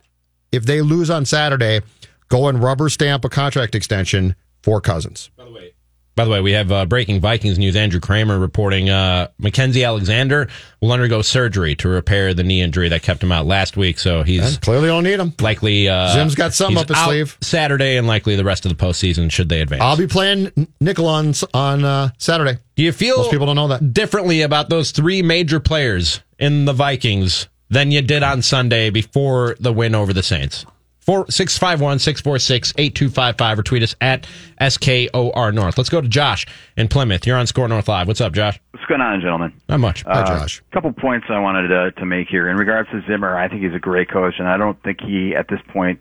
if 0.52 0.64
they 0.64 0.81
lose 0.81 1.11
on 1.11 1.24
Saturday, 1.24 1.81
go 2.29 2.46
and 2.46 2.62
rubber 2.62 2.88
stamp 2.88 3.24
a 3.24 3.29
contract 3.29 3.74
extension 3.74 4.37
for 4.62 4.81
Cousins. 4.81 5.31
By 5.37 5.46
the 5.46 5.52
way, 5.52 5.72
we 6.16 6.52
have 6.52 6.72
uh, 6.72 6.87
breaking 6.87 7.20
Vikings 7.20 7.59
news. 7.59 7.76
Andrew 7.76 8.00
Krammer 8.00 8.40
reporting 8.40 8.88
uh, 8.88 9.29
Mackensie 9.40 9.87
Alexander 9.87 10.48
will 10.81 10.90
undergo 10.92 11.20
surgery 11.20 11.74
to 11.76 11.88
repair 11.88 12.33
the 12.33 12.42
knee 12.42 12.62
injury 12.62 12.88
that 12.88 13.02
kept 13.02 13.22
him 13.22 13.31
out 13.31 13.44
last 13.46 13.76
week. 13.76 13.98
So 13.98 14.22
he's 14.22 14.57
Clearly 14.59 14.88
don't 14.88 15.05
need 15.05 15.20
him. 15.20 15.35
likely. 15.40 15.88
Uh, 15.88 16.12
Zim's 16.14 16.35
got 16.35 16.55
something 16.55 16.79
up 16.79 16.88
his 16.88 16.98
sleeve. 16.98 17.37
Saturday 17.42 17.96
and 17.98 18.07
likely 18.07 18.35
the 18.35 18.44
rest 18.44 18.64
of 18.64 18.76
the 18.76 18.83
postseason 18.83 19.31
should 19.31 19.50
they 19.50 19.61
advance. 19.61 19.83
I'll 19.83 19.96
be 19.96 20.07
playing 20.07 20.68
nickel 20.81 21.07
on 21.07 21.35
on 21.52 21.85
uh, 21.85 22.09
Saturday. 22.16 22.59
Do 22.76 22.83
you 22.83 22.92
feel 22.92 23.18
Most 23.18 23.31
people 23.31 23.46
don't 23.46 23.57
know 23.57 23.68
that. 23.68 23.92
differently 23.92 24.40
about 24.40 24.70
those 24.70 24.92
three 24.92 25.22
major 25.22 25.61
players 25.61 26.20
in 26.38 26.64
the 26.64 26.72
Vikings 26.72 27.48
than 27.68 27.90
you 27.90 28.00
did 28.00 28.22
on 28.22 28.40
Sunday 28.40 28.88
before 28.90 29.57
the 29.61 29.72
win 29.72 29.94
over 29.94 30.12
the 30.14 30.22
Saints? 30.22 30.64
Four 31.07 31.31
six 31.31 31.57
five 31.57 31.81
one 31.81 32.01
six 32.01 32.21
four 32.21 32.37
six 32.40 32.75
eight 32.79 32.97
two 32.97 33.09
five 33.09 33.38
five 33.38 33.57
or 33.61 33.62
tweet 33.62 33.85
us 33.85 33.95
at 34.01 34.27
SKOR 34.61 35.53
North. 35.55 35.79
Let's 35.79 35.88
go 35.88 36.01
to 36.01 36.09
Josh 36.09 36.47
in 36.77 36.88
Plymouth. 36.88 37.25
You're 37.25 37.37
on 37.37 37.47
Score 37.47 37.69
North 37.69 37.87
Live. 37.87 38.09
What's 38.09 38.21
up, 38.21 38.33
Josh? 38.33 38.59
What's 38.73 38.85
going 38.87 39.01
on, 39.01 39.21
gentlemen? 39.21 39.53
Not 39.69 39.79
much. 39.79 40.03
Hi, 40.03 40.25
Josh. 40.25 40.61
A 40.69 40.75
couple 40.75 40.92
points 40.92 41.27
I 41.31 41.38
wanted 41.38 41.69
to, 41.69 41.92
to 41.92 42.05
make 42.05 42.27
here. 42.29 42.49
In 42.49 42.57
regards 42.57 42.90
to 42.90 43.03
Zimmer, 43.07 43.38
I 43.38 43.49
think 43.49 43.62
he's 43.62 43.73
a 43.73 43.79
great 43.79 44.11
coach, 44.11 44.35
and 44.40 44.49
I 44.49 44.57
don't 44.57 44.83
think 44.83 45.01
he, 45.01 45.33
at 45.37 45.47
this 45.47 45.61
point, 45.69 46.01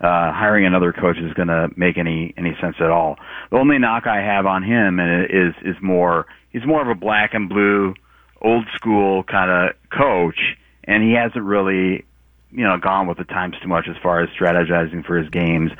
uh, 0.00 0.32
hiring 0.32 0.64
another 0.64 0.94
coach 0.94 1.18
is 1.18 1.34
going 1.34 1.48
to 1.48 1.68
make 1.76 1.98
any 1.98 2.32
any 2.38 2.56
sense 2.58 2.76
at 2.80 2.90
all. 2.90 3.18
The 3.50 3.58
only 3.58 3.78
knock 3.78 4.06
I 4.06 4.22
have 4.22 4.46
on 4.46 4.62
him 4.62 4.98
is 4.98 5.54
is 5.62 5.76
more 5.82 6.26
he's 6.52 6.64
more 6.64 6.80
of 6.80 6.88
a 6.88 6.98
black 6.98 7.34
and 7.34 7.50
blue, 7.50 7.92
old 8.40 8.64
school 8.74 9.24
kind 9.24 9.50
of 9.50 9.76
coach, 9.90 10.56
and 10.84 11.02
he 11.02 11.12
hasn't 11.12 11.44
really 11.44 12.06
you 12.50 12.64
know 12.64 12.78
gone 12.78 13.06
with 13.06 13.18
the 13.18 13.24
times 13.24 13.56
too 13.62 13.68
much 13.68 13.86
as 13.88 13.96
far 14.02 14.22
as 14.22 14.28
strategizing 14.30 15.04
for 15.04 15.18
his 15.18 15.28
games, 15.30 15.70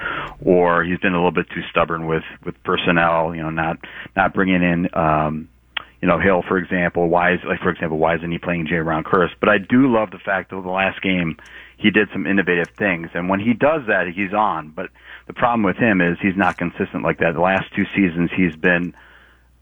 or 0.45 0.85
he's 0.85 0.99
been 0.99 1.13
a 1.13 1.17
little 1.17 1.33
bit 1.33 1.49
too 1.51 1.63
stubborn 1.71 2.07
with 2.07 2.25
with 2.45 2.55
personnel. 2.65 3.35
You 3.35 3.43
know, 3.43 3.51
not 3.51 3.79
not 4.17 4.35
bringing 4.35 4.63
in. 4.63 4.89
um 4.95 5.49
you 6.01 6.07
know, 6.07 6.21
Hill, 6.21 6.45
for 6.47 6.59
example, 6.59 7.09
why 7.09 7.33
is 7.33 7.41
like 7.45 7.59
for 7.59 7.71
example, 7.71 7.99
why 7.99 8.15
isn't 8.15 8.31
he 8.31 8.39
playing 8.39 8.69
Jayron 8.69 9.03
Kearse? 9.03 9.35
But 9.41 9.49
I 9.49 9.59
do 9.59 9.93
love 9.93 10.13
the 10.13 10.21
fact 10.21 10.51
that 10.51 10.63
the 10.63 10.69
last 10.71 11.03
game 11.03 11.37
he 11.77 11.91
did 11.91 12.09
some 12.13 12.27
innovative 12.27 12.69
things, 12.77 13.09
and 13.15 13.29
when 13.29 13.41
he 13.41 13.55
does 13.55 13.83
that, 13.87 14.07
he's 14.15 14.33
on. 14.33 14.71
But 14.71 14.91
the 15.27 15.33
problem 15.33 15.63
with 15.63 15.77
him 15.77 16.01
is 16.01 16.19
he's 16.21 16.37
not 16.37 16.57
consistent 16.57 17.05
like 17.05 17.19
that. 17.19 17.35
The 17.35 17.41
last 17.41 17.67
two 17.75 17.85
seasons, 17.95 18.31
he's 18.37 18.55
been 18.57 18.95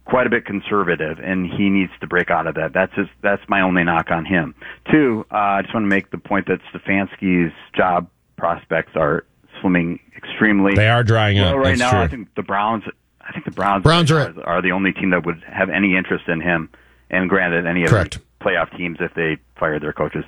quite 0.06 0.26
a 0.26 0.30
bit 0.30 0.46
conservative, 0.46 1.18
and 1.22 1.46
he 1.50 1.68
needs 1.68 1.92
to 2.00 2.06
break 2.06 2.30
out 2.30 2.46
of 2.46 2.54
that. 2.54 2.72
That's 2.72 2.94
his, 2.94 3.08
that's 3.22 3.42
my 3.48 3.60
only 3.60 3.84
knock 3.84 4.10
on 4.10 4.24
him. 4.24 4.54
Two, 4.90 5.26
uh, 5.30 5.36
I 5.36 5.62
just 5.62 5.74
want 5.74 5.84
to 5.84 5.88
make 5.88 6.10
the 6.10 6.18
point 6.18 6.46
that 6.46 6.60
Stefanski's 6.72 7.52
job 7.74 8.08
prospects 8.36 8.92
are 8.94 9.24
swimming 9.60 10.00
extremely 10.16 10.74
They 10.74 10.88
are 10.88 11.02
drying 11.02 11.38
up. 11.38 11.56
right 11.56 11.78
That's 11.78 11.80
now, 11.80 11.90
true. 11.90 12.00
I 12.00 12.08
think 12.08 12.34
the 12.34 12.42
Browns. 12.42 12.84
I 13.20 13.32
think 13.32 13.44
the 13.44 13.50
Browns. 13.50 13.82
Browns 13.82 14.10
are 14.10 14.28
are, 14.38 14.46
are 14.46 14.62
the 14.62 14.70
only 14.72 14.92
team 14.92 15.10
that 15.10 15.26
would 15.26 15.42
have 15.46 15.68
any 15.70 15.96
interest 15.96 16.28
in 16.28 16.40
him. 16.40 16.70
And 17.10 17.28
granted, 17.28 17.66
any 17.66 17.86
Correct. 17.86 18.14
the 18.18 18.44
playoff 18.44 18.76
teams 18.76 18.98
if 19.00 19.14
they 19.14 19.38
fired 19.58 19.82
their 19.82 19.92
coaches. 19.92 20.24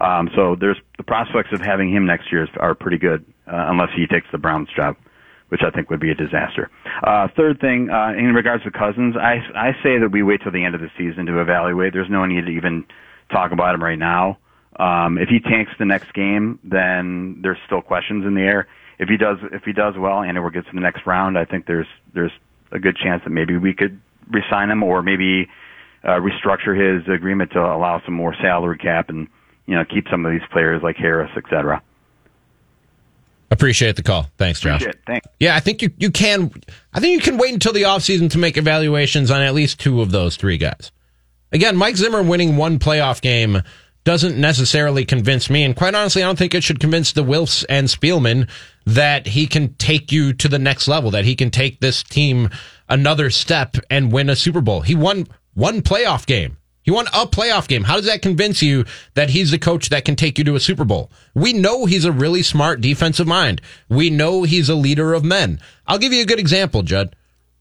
Um, 0.00 0.30
so 0.34 0.56
there's 0.58 0.78
the 0.96 1.02
prospects 1.02 1.52
of 1.52 1.60
having 1.60 1.92
him 1.92 2.06
next 2.06 2.32
year 2.32 2.48
are 2.58 2.74
pretty 2.74 2.98
good, 2.98 3.24
uh, 3.46 3.66
unless 3.68 3.90
he 3.94 4.06
takes 4.06 4.26
the 4.32 4.38
Browns 4.38 4.68
job, 4.74 4.96
which 5.52 5.60
I 5.62 5.70
think 5.70 5.90
would 5.90 6.00
be 6.00 6.10
a 6.10 6.14
disaster. 6.14 6.70
Uh, 7.02 7.28
third 7.36 7.60
thing, 7.60 7.90
uh, 7.90 8.14
in 8.16 8.32
regards 8.32 8.64
to 8.64 8.70
Cousins, 8.70 9.16
I 9.20 9.36
I 9.54 9.72
say 9.82 9.98
that 9.98 10.08
we 10.10 10.22
wait 10.22 10.40
till 10.42 10.50
the 10.50 10.64
end 10.64 10.74
of 10.74 10.80
the 10.80 10.90
season 10.96 11.26
to 11.26 11.42
evaluate. 11.42 11.92
There's 11.92 12.08
no 12.08 12.24
need 12.24 12.46
to 12.46 12.50
even 12.52 12.86
talk 13.30 13.52
about 13.52 13.74
him 13.74 13.82
right 13.82 13.98
now. 13.98 14.38
Um, 14.80 15.18
if 15.18 15.28
he 15.28 15.40
tanks 15.40 15.72
the 15.78 15.84
next 15.84 16.14
game, 16.14 16.58
then 16.64 17.40
there's 17.42 17.58
still 17.66 17.82
questions 17.82 18.24
in 18.24 18.34
the 18.34 18.40
air. 18.40 18.66
If 18.98 19.10
he 19.10 19.18
does, 19.18 19.36
if 19.52 19.64
he 19.64 19.74
does 19.74 19.92
well 19.98 20.22
and 20.22 20.38
gets 20.54 20.68
to 20.68 20.72
the 20.72 20.80
next 20.80 21.06
round, 21.06 21.36
I 21.36 21.44
think 21.44 21.66
there's 21.66 21.88
there's 22.14 22.32
a 22.70 22.78
good 22.78 22.96
chance 22.96 23.22
that 23.24 23.30
maybe 23.30 23.58
we 23.58 23.74
could 23.74 24.00
resign 24.30 24.70
him 24.70 24.82
or 24.82 25.02
maybe 25.02 25.50
uh, 26.02 26.16
restructure 26.16 26.72
his 26.72 27.06
agreement 27.14 27.50
to 27.50 27.60
allow 27.60 28.00
some 28.06 28.14
more 28.14 28.34
salary 28.40 28.78
cap 28.78 29.10
and 29.10 29.28
you 29.66 29.74
know 29.74 29.84
keep 29.84 30.06
some 30.10 30.24
of 30.24 30.32
these 30.32 30.48
players 30.50 30.82
like 30.82 30.96
Harris, 30.96 31.30
et 31.36 31.44
cetera. 31.50 31.82
Appreciate 33.52 33.96
the 33.96 34.02
call. 34.02 34.28
Thanks, 34.38 34.60
Josh. 34.60 34.80
Appreciate 34.80 34.94
it. 34.94 35.00
Thanks. 35.06 35.26
Yeah, 35.38 35.54
I 35.54 35.60
think 35.60 35.82
you, 35.82 35.90
you 35.98 36.10
can. 36.10 36.50
I 36.94 37.00
think 37.00 37.12
you 37.12 37.20
can 37.20 37.36
wait 37.38 37.52
until 37.52 37.74
the 37.74 37.82
offseason 37.82 38.30
to 38.30 38.38
make 38.38 38.56
evaluations 38.56 39.30
on 39.30 39.42
at 39.42 39.52
least 39.52 39.78
two 39.78 40.00
of 40.00 40.10
those 40.10 40.36
three 40.36 40.56
guys. 40.56 40.90
Again, 41.52 41.76
Mike 41.76 41.96
Zimmer 41.96 42.22
winning 42.22 42.56
one 42.56 42.78
playoff 42.78 43.20
game 43.20 43.62
doesn't 44.04 44.40
necessarily 44.40 45.04
convince 45.04 45.50
me. 45.50 45.64
And 45.64 45.76
quite 45.76 45.94
honestly, 45.94 46.22
I 46.22 46.26
don't 46.26 46.38
think 46.38 46.54
it 46.54 46.64
should 46.64 46.80
convince 46.80 47.12
the 47.12 47.22
Wilfs 47.22 47.62
and 47.68 47.88
Spielman 47.88 48.48
that 48.86 49.26
he 49.26 49.46
can 49.46 49.74
take 49.74 50.10
you 50.10 50.32
to 50.32 50.48
the 50.48 50.58
next 50.58 50.88
level, 50.88 51.10
that 51.10 51.26
he 51.26 51.36
can 51.36 51.50
take 51.50 51.80
this 51.80 52.02
team 52.02 52.48
another 52.88 53.28
step 53.28 53.76
and 53.90 54.10
win 54.10 54.30
a 54.30 54.34
Super 54.34 54.62
Bowl. 54.62 54.80
He 54.80 54.94
won 54.94 55.26
one 55.52 55.82
playoff 55.82 56.24
game. 56.24 56.56
He 56.82 56.90
won 56.90 57.06
a 57.08 57.26
playoff 57.26 57.68
game. 57.68 57.84
How 57.84 57.96
does 57.96 58.06
that 58.06 58.22
convince 58.22 58.60
you 58.62 58.84
that 59.14 59.30
he's 59.30 59.50
the 59.50 59.58
coach 59.58 59.88
that 59.90 60.04
can 60.04 60.16
take 60.16 60.38
you 60.38 60.44
to 60.44 60.56
a 60.56 60.60
Super 60.60 60.84
Bowl? 60.84 61.10
We 61.34 61.52
know 61.52 61.86
he's 61.86 62.04
a 62.04 62.12
really 62.12 62.42
smart 62.42 62.80
defensive 62.80 63.26
mind. 63.26 63.60
We 63.88 64.10
know 64.10 64.42
he's 64.42 64.68
a 64.68 64.74
leader 64.74 65.14
of 65.14 65.24
men. 65.24 65.60
I'll 65.86 65.98
give 65.98 66.12
you 66.12 66.22
a 66.22 66.26
good 66.26 66.40
example, 66.40 66.82
Judd. 66.82 67.14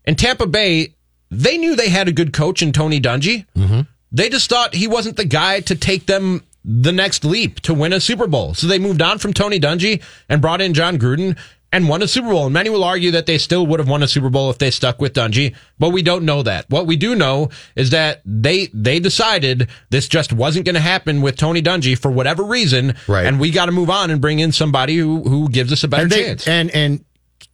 In 0.06 0.16
Tampa 0.16 0.48
Bay, 0.48 0.96
they 1.30 1.58
knew 1.58 1.76
they 1.76 1.90
had 1.90 2.08
a 2.08 2.14
good 2.14 2.34
coach 2.34 2.62
in 2.62 2.72
Tony 2.72 3.00
Dungy. 3.00 3.46
Mm-hmm. 3.56 3.82
They 4.12 4.30
just 4.30 4.50
thought 4.50 4.74
he 4.74 4.88
wasn't 4.88 5.18
the 5.18 5.26
guy 5.26 5.62
to 5.62 5.76
take 5.76 6.08
them 6.08 6.44
the 6.66 6.92
next 6.92 7.24
leap 7.24 7.60
to 7.62 7.74
win 7.74 7.94
a 7.94 8.00
Super 8.00 8.28
Bowl. 8.28 8.54
So 8.54 8.68
they 8.68 8.80
moved 8.80 9.02
on 9.02 9.20
from 9.20 9.34
Tony 9.34 9.60
Dungy 9.60 10.02
and 10.30 10.42
brought 10.42 10.62
in 10.62 10.74
Jon 10.74 10.98
Gruden 10.98 11.38
and 11.74 11.88
won 11.88 12.02
a 12.02 12.08
Super 12.08 12.30
Bowl. 12.30 12.46
And 12.46 12.54
many 12.54 12.70
will 12.70 12.84
argue 12.84 13.12
that 13.12 13.26
they 13.26 13.38
still 13.38 13.66
would 13.68 13.80
have 13.80 13.88
won 13.88 14.04
a 14.04 14.08
Super 14.08 14.30
Bowl 14.30 14.50
if 14.50 14.58
they 14.58 14.72
stuck 14.72 15.00
with 15.00 15.14
Dungy, 15.14 15.56
but 15.80 15.90
we 15.90 16.02
don't 16.02 16.26
know 16.26 16.44
that. 16.44 16.70
What 16.70 16.86
we 16.86 16.98
do 16.98 17.16
know 17.16 17.50
is 17.76 17.92
that 17.92 18.22
they 18.26 18.68
they 18.74 19.00
decided 19.00 19.70
this 19.90 20.08
just 20.08 20.34
wasn't 20.34 20.66
going 20.66 20.76
to 20.76 20.82
happen 20.82 21.22
with 21.22 21.38
Tony 21.38 21.62
Dungy 21.62 21.98
for 21.98 22.12
whatever 22.12 22.44
reason, 22.44 22.96
Right. 23.08 23.26
And 23.26 23.40
we 23.40 23.52
got 23.52 23.68
to 23.68 23.72
move 23.72 23.90
on 23.90 24.12
and 24.12 24.20
bring 24.20 24.40
in 24.40 24.52
somebody 24.52 24.98
who 24.98 25.24
who 25.24 25.50
gives 25.50 25.72
us 25.72 25.84
a 25.84 25.88
better 25.88 26.04
and 26.04 26.12
they, 26.12 26.24
chance. 26.24 26.48
and 26.48 26.72
and 26.72 27.06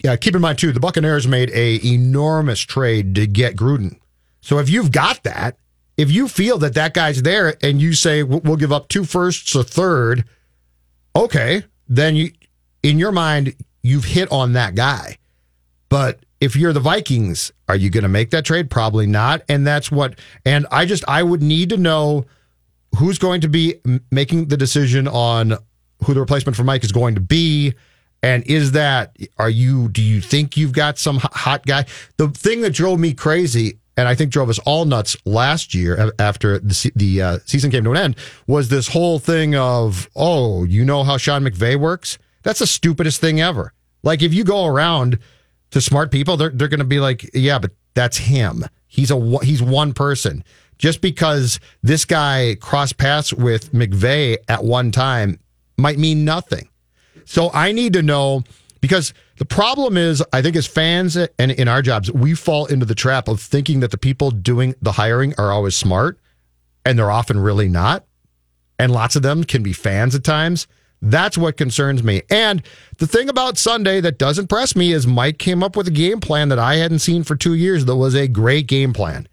yeah, 0.04 0.16
keep 0.16 0.36
in 0.36 0.42
mind 0.42 0.60
too, 0.60 0.72
the 0.72 0.80
Buccaneers 0.80 1.28
made 1.28 1.50
a 1.52 1.80
enormous 1.86 2.60
trade 2.60 3.16
to 3.16 3.26
get 3.26 3.56
Gruden. 3.56 4.00
So 4.42 4.60
if 4.60 4.70
you've 4.70 4.92
got 4.92 5.24
that, 5.24 5.58
if 5.98 6.12
you 6.12 6.28
feel 6.28 6.60
that 6.60 6.76
that 6.76 6.94
guy's 6.94 7.24
there, 7.24 7.56
and 7.64 7.82
you 7.82 7.94
say 7.94 8.24
we'll 8.24 8.42
we'll 8.42 8.58
give 8.58 8.72
up 8.72 8.88
two 8.90 9.04
firsts, 9.04 9.56
a 9.56 9.64
third, 9.64 10.26
okay, 11.16 11.64
then 11.88 12.16
you, 12.16 12.32
in 12.84 13.00
your 13.00 13.12
mind, 13.12 13.56
you've 13.84 14.06
hit 14.06 14.32
on 14.32 14.54
that 14.54 14.76
guy. 14.76 15.18
But 15.90 16.20
if 16.40 16.56
you're 16.56 16.74
the 16.74 16.80
Vikings, 16.80 17.52
are 17.68 17.76
you 17.76 17.90
going 17.90 18.04
to 18.04 18.10
make 18.10 18.32
that 18.32 18.46
trade? 18.46 18.70
Probably 18.70 19.08
not. 19.08 19.42
And 19.50 19.66
that's 19.66 19.92
what. 19.92 20.20
And 20.46 20.68
I 20.72 20.86
just 20.86 21.04
I 21.08 21.24
would 21.24 21.42
need 21.42 21.70
to 21.70 21.78
know 21.78 22.26
who's 22.98 23.18
going 23.18 23.42
to 23.42 23.50
be 23.50 23.76
making 24.12 24.48
the 24.48 24.58
decision 24.58 25.08
on 25.08 25.58
who 26.06 26.14
the 26.14 26.20
replacement 26.20 26.56
for 26.56 26.64
Mike 26.64 26.84
is 26.84 26.92
going 26.92 27.16
to 27.16 27.22
be. 27.22 27.74
And 28.24 28.44
is 28.48 28.72
that, 28.72 29.16
are 29.38 29.50
you, 29.50 29.90
do 29.90 30.02
you 30.02 30.22
think 30.22 30.58
you've 30.58 30.72
got 30.72 30.98
some 30.98 31.20
hot 31.22 31.66
guy? 31.66 31.86
The 32.18 32.30
thing 32.30 32.62
that 32.62 32.74
drove 32.74 33.00
me 33.00 33.14
crazy, 33.14 33.78
and 33.96 34.08
I 34.08 34.16
think 34.16 34.32
drove 34.32 34.50
us 34.50 34.60
all 34.60 34.86
nuts 34.86 35.16
last 35.26 35.74
year 35.74 36.12
after 36.18 36.60
the, 36.60 36.92
the 36.96 37.22
uh, 37.22 37.40
season 37.46 37.72
came 37.72 37.84
to 37.84 37.92
an 37.92 37.98
end, 37.98 38.16
was 38.48 38.70
this 38.70 38.88
whole 38.88 39.20
thing 39.20 39.56
of, 39.56 40.10
oh, 40.16 40.64
you 40.64 40.84
know 40.84 41.04
how 41.04 41.18
Sean 41.18 41.44
McVay 41.44 41.76
works? 41.76 42.18
That's 42.48 42.60
the 42.60 42.68
stupidest 42.68 43.20
thing 43.20 43.42
ever. 43.42 43.74
Like 44.04 44.22
if 44.22 44.34
you 44.34 44.46
go 44.46 44.68
around 44.68 45.20
to 45.72 45.82
smart 45.82 46.12
people, 46.12 46.38
they're, 46.38 46.50
they're 46.50 46.70
going 46.70 46.80
to 46.80 46.86
be 46.86 47.02
like, 47.02 47.30
yeah, 47.34 47.60
but 47.60 47.72
that's 47.94 48.16
him. 48.16 48.64
He's 48.88 49.12
a, 49.12 49.40
he's 49.44 49.62
one 49.62 49.92
person. 49.94 50.46
Just 50.78 51.02
because 51.02 51.60
this 51.84 52.06
guy 52.06 52.56
crossed 52.62 52.98
paths 52.98 53.34
with 53.34 53.74
McVay 53.74 54.38
at 54.48 54.64
one 54.64 54.94
time 54.94 55.42
might 55.78 56.00
mean 56.00 56.24
nothing. 56.24 56.70
So 57.26 57.52
I 57.54 57.74
need 57.74 57.92
to 57.92 58.02
know 58.02 58.46
because 58.80 59.14
the 59.40 59.46
problem 59.46 59.98
is, 59.98 60.24
I 60.32 60.42
think 60.42 60.56
as 60.56 60.68
fans 60.68 61.18
and 61.18 61.52
in 61.52 61.68
our 61.68 61.82
jobs, 61.82 62.10
we 62.14 62.34
fall 62.34 62.66
into 62.68 62.86
the 62.86 62.96
trap 62.96 63.28
of 63.28 63.42
thinking 63.42 63.82
that 63.82 63.92
the 63.92 63.98
people 63.98 64.32
doing 64.32 64.74
the 64.82 64.94
hiring 64.94 65.34
are 65.38 65.52
always 65.52 65.76
smart, 65.76 66.18
and 66.86 66.98
they're 66.98 67.12
often 67.12 67.42
really 67.42 67.68
not. 67.68 68.06
And 68.80 68.94
lots 68.94 69.18
of 69.18 69.22
them 69.22 69.44
can 69.44 69.64
be 69.64 69.74
fans 69.74 70.16
at 70.16 70.24
times. 70.24 70.66
That's 71.02 71.38
what 71.38 71.58
concerns 71.58 72.02
me. 72.04 72.24
And 72.30 72.64
the 72.98 73.08
thing 73.08 73.30
about 73.30 73.58
Sunday 73.58 74.02
that 74.02 74.18
does 74.18 74.40
impress 74.40 74.76
me 74.76 74.92
is 74.92 75.06
Mike 75.06 75.38
came 75.38 75.64
up 75.64 75.76
with 75.76 75.88
a 75.88 75.92
game 75.92 76.20
plan 76.20 76.50
that 76.50 76.60
I 76.60 76.76
hadn't 76.76 77.00
seen 77.00 77.24
for 77.24 77.36
two 77.36 77.54
years 77.54 77.86
that 77.86 77.96
was 77.96 78.16
a 78.16 78.28
great 78.28 78.68
game 78.68 78.94
plan. 78.94 79.28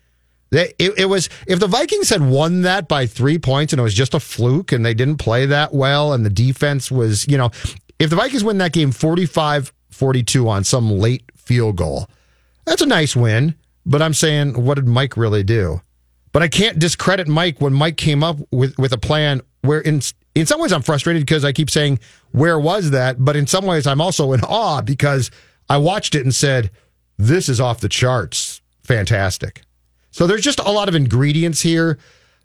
It, 0.52 0.74
it 0.78 1.08
was 1.08 1.28
if 1.46 1.58
the 1.58 1.66
Vikings 1.66 2.10
had 2.10 2.22
won 2.22 2.62
that 2.62 2.86
by 2.86 3.06
three 3.06 3.38
points 3.38 3.72
and 3.72 3.80
it 3.80 3.82
was 3.82 3.94
just 3.94 4.14
a 4.14 4.20
fluke 4.20 4.70
and 4.72 4.86
they 4.86 4.94
didn't 4.94 5.16
play 5.16 5.46
that 5.46 5.74
well 5.74 6.12
and 6.12 6.24
the 6.24 6.30
defense 6.30 6.90
was, 6.90 7.26
you 7.26 7.36
know, 7.36 7.50
if 7.98 8.10
the 8.10 8.16
Vikings 8.16 8.44
win 8.44 8.58
that 8.58 8.72
game 8.72 8.92
45 8.92 9.72
42 9.90 10.48
on 10.48 10.64
some 10.64 10.90
late 10.90 11.24
field 11.34 11.76
goal, 11.76 12.08
that's 12.64 12.82
a 12.82 12.86
nice 12.86 13.16
win. 13.16 13.54
But 13.86 14.00
I'm 14.00 14.14
saying, 14.14 14.64
what 14.64 14.74
did 14.74 14.86
Mike 14.86 15.16
really 15.16 15.42
do? 15.42 15.80
But 16.32 16.42
I 16.42 16.48
can't 16.48 16.78
discredit 16.78 17.28
Mike 17.28 17.60
when 17.60 17.72
Mike 17.72 17.96
came 17.96 18.24
up 18.24 18.38
with, 18.50 18.76
with 18.78 18.92
a 18.92 18.98
plan 18.98 19.40
where 19.62 19.80
in 19.80 20.00
in 20.34 20.46
some 20.46 20.60
ways 20.60 20.72
I'm 20.72 20.82
frustrated 20.82 21.22
because 21.22 21.44
I 21.44 21.52
keep 21.52 21.70
saying, 21.70 22.00
where 22.32 22.58
was 22.58 22.90
that? 22.90 23.24
But 23.24 23.36
in 23.36 23.46
some 23.46 23.64
ways 23.66 23.86
I'm 23.86 24.00
also 24.00 24.32
in 24.32 24.40
awe 24.42 24.80
because 24.80 25.30
I 25.68 25.78
watched 25.78 26.14
it 26.14 26.22
and 26.22 26.34
said, 26.34 26.70
this 27.16 27.48
is 27.48 27.60
off 27.60 27.80
the 27.80 27.88
charts. 27.88 28.60
Fantastic. 28.82 29.62
So 30.10 30.26
there's 30.26 30.42
just 30.42 30.60
a 30.60 30.70
lot 30.70 30.88
of 30.88 30.94
ingredients 30.94 31.60
here 31.60 31.98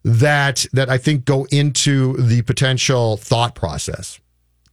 that 0.03 0.65
that 0.73 0.89
I 0.89 0.97
think 0.97 1.25
go 1.25 1.45
into 1.51 2.13
the 2.17 2.41
potential 2.43 3.17
thought 3.17 3.55
process. 3.55 4.19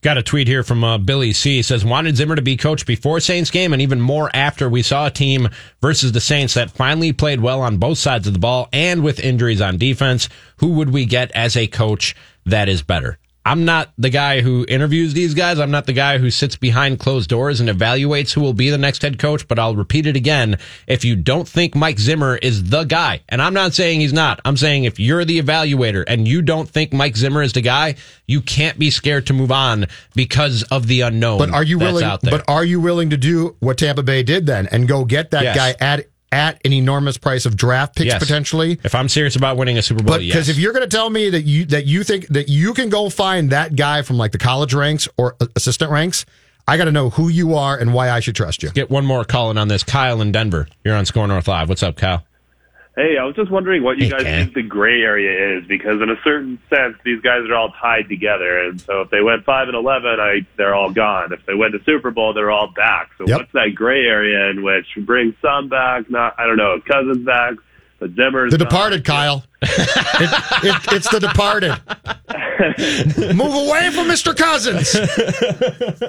Got 0.03 0.19
a 0.19 0.23
tweet 0.23 0.47
here 0.47 0.63
from 0.63 0.85
uh, 0.85 0.99
Billy 0.99 1.33
C. 1.33 1.63
Says 1.63 1.85
wanted 1.85 2.17
Zimmer 2.17 2.37
to 2.37 2.43
be 2.43 2.57
coach 2.57 2.87
before 2.87 3.19
Saints 3.19 3.51
game 3.51 3.73
and 3.73 3.83
even 3.83 4.01
more 4.01 4.31
after 4.35 4.69
we 4.69 4.83
saw 4.83 5.07
a 5.07 5.11
team 5.11 5.49
versus 5.81 6.13
the 6.13 6.21
Saints 6.21 6.55
that 6.55 6.71
finally 6.71 7.13
played 7.13 7.41
well 7.41 7.61
on 7.61 7.79
both 7.79 7.99
sides 7.99 8.27
of 8.27 8.33
the 8.33 8.39
ball 8.39 8.69
and 8.73 9.03
with 9.03 9.19
injuries 9.19 9.61
on 9.61 9.79
defense. 9.79 10.29
Who 10.59 10.69
would 10.75 10.91
we 10.91 11.07
get 11.07 11.33
as 11.33 11.57
a 11.57 11.67
coach 11.67 12.15
that 12.47 12.69
is 12.69 12.83
better? 12.83 13.19
I'm 13.45 13.65
not 13.65 13.93
the 13.97 14.11
guy 14.11 14.41
who 14.41 14.67
interviews 14.69 15.15
these 15.15 15.33
guys. 15.33 15.61
I'm 15.61 15.71
not 15.71 15.87
the 15.87 15.93
guy 15.93 16.19
who 16.19 16.33
sits 16.33 16.57
behind 16.57 16.99
closed 16.99 17.31
doors 17.31 17.61
and 17.61 17.69
evaluates 17.69 18.33
who 18.33 18.41
will 18.41 18.55
be 18.55 18.71
the 18.71 18.77
next 18.79 19.03
head 19.03 19.21
coach, 19.21 19.47
but 19.47 19.57
I'll 19.57 19.77
repeat 19.77 20.07
it 20.09 20.17
again. 20.17 20.59
If 20.89 21.05
you 21.05 21.15
don't 21.15 21.47
think 21.49 21.77
Mike 21.77 22.01
Zimmer 22.01 22.37
is 22.39 22.71
the 22.71 22.83
guy, 22.83 23.21
and 23.29 23.41
I'm 23.41 23.55
not 23.55 23.73
saying 23.73 24.01
he's 24.01 24.13
not, 24.13 24.41
I'm 24.45 24.57
saying 24.57 24.83
if 24.83 24.99
you're 24.99 25.25
the 25.25 25.41
evaluator 25.41 26.03
and 26.09 26.27
you 26.27 26.43
don't 26.43 26.69
think 26.69 26.93
Mike 26.93 27.17
Zimmer 27.17 27.41
is 27.41 27.53
the 27.53 27.61
guy, 27.61 27.95
you 28.27 28.41
can't 28.41 28.81
be 28.81 28.91
scared 28.91 29.29
to 29.29 29.33
move 29.33 29.53
on 29.53 29.87
because 30.17 30.65
of 30.65 30.89
the 30.89 31.03
unknown. 31.03 31.39
But 31.39 31.51
are 31.51 31.63
you 31.63 31.79
willing? 31.79 32.19
But 32.25 32.43
are 32.49 32.65
you 32.65 32.81
willing 32.81 33.11
to 33.11 33.17
do 33.17 33.55
what 33.61 33.79
Tampa 33.79 34.03
Bay 34.03 34.25
did 34.25 34.47
then 34.47 34.67
and 34.73 34.89
go 34.89 35.05
get 35.05 35.31
that 35.31 35.45
Yes. 35.45 35.57
guy 35.57 35.75
at 35.79 36.07
at 36.37 36.61
an 36.66 36.72
enormous 36.75 37.16
price 37.16 37.46
of 37.46 37.57
draft 37.57 37.96
picks 37.96 38.12
Yes. 38.12 38.22
potentially? 38.22 38.79
If 38.85 38.94
I'm 38.94 39.09
serious 39.09 39.37
about 39.37 39.57
winning 39.57 39.79
a 39.79 39.83
Super 39.83 40.03
Bowl, 40.03 40.18
because 40.18 40.49
yes. 40.49 40.49
if 40.51 40.59
you're 40.59 40.75
going 40.75 40.88
to 40.88 40.94
tell 40.94 41.09
me 41.09 41.31
that 41.31 41.42
you 41.42 41.64
that 41.66 41.87
you 41.87 42.05
think 42.05 42.27
that 42.29 42.49
you 42.51 42.75
can 42.75 42.90
go 42.90 43.09
find 43.09 43.51
that 43.51 43.75
guy 43.75 44.03
from 44.03 44.18
like 44.18 44.33
the 44.33 44.38
college 44.38 44.75
ranks 44.75 45.09
or 45.16 45.35
uh, 45.40 45.46
assistant 45.57 45.90
ranks, 45.90 46.27
I 46.68 46.77
got 46.77 46.85
to 46.85 46.92
know 46.92 47.11
who 47.11 47.29
you 47.29 47.55
are 47.55 47.79
and 47.79 47.94
why 47.94 48.11
I 48.11 48.20
should 48.20 48.37
trust 48.37 48.62
you. 48.62 48.70
Get 48.70 48.90
one 48.90 49.07
more 49.07 49.25
call 49.25 49.51
in 49.51 49.57
on 49.57 49.68
this. 49.68 49.83
Kyle 49.83 50.20
in 50.20 50.31
Denver. 50.31 50.68
You're 50.85 50.94
on 50.96 51.07
Score 51.07 51.27
North 51.27 51.49
Live. 51.49 51.68
What's 51.70 51.83
up, 51.83 51.96
Kyle? 51.96 52.22
Hey, 52.97 53.19
I 53.21 53.25
was 53.25 53.37
just 53.37 53.51
wondering 53.51 53.83
what 53.83 53.99
you 53.99 54.05
Hey, 54.05 54.11
guys 54.11 54.23
Ken. 54.23 54.45
think 54.47 54.55
the 54.55 54.63
gray 54.63 55.03
area 55.03 55.59
is, 55.59 55.67
because 55.69 56.01
in 56.01 56.09
a 56.09 56.17
certain 56.25 56.59
sense, 56.71 56.97
these 57.05 57.21
guys 57.21 57.41
are 57.47 57.55
all 57.55 57.71
tied 57.79 58.09
together, 58.09 58.59
and 58.65 58.81
so 58.87 59.03
if 59.03 59.11
they 59.11 59.21
went 59.21 59.45
five 59.45 59.69
and 59.69 59.77
eleven, 59.77 60.19
I 60.19 60.47
they're 60.57 60.75
all 60.75 60.91
gone. 60.91 61.31
If 61.33 61.45
they 61.45 61.53
win 61.55 61.73
the 61.73 61.81
Super 61.85 62.11
Bowl, 62.11 62.33
they're 62.33 62.51
all 62.51 62.73
back. 62.75 63.11
So 63.19 63.27
Yep. 63.29 63.37
what's 63.39 63.53
that 63.53 63.75
gray 63.75 64.01
area 64.07 64.49
in 64.51 64.63
which 64.63 64.87
brings 65.05 65.35
some 65.43 65.69
back? 65.69 66.09
Not 66.11 66.37
I 66.39 66.47
don't 66.47 66.57
know, 66.57 66.81
Cousins 66.91 67.25
back, 67.27 67.55
but 68.01 68.13
Zimmer's 68.15 68.53
The. 68.53 68.57
Departed, 68.59 69.05
Kyle. 69.05 69.45
it, 69.61 70.31
it, 70.65 70.93
it's 70.93 71.11
The 71.11 71.21
Departed. 71.21 71.73
Move 73.37 73.55
away 73.69 73.91
from 73.91 74.07
Mr. 74.09 74.35
Cousins. 74.35 74.95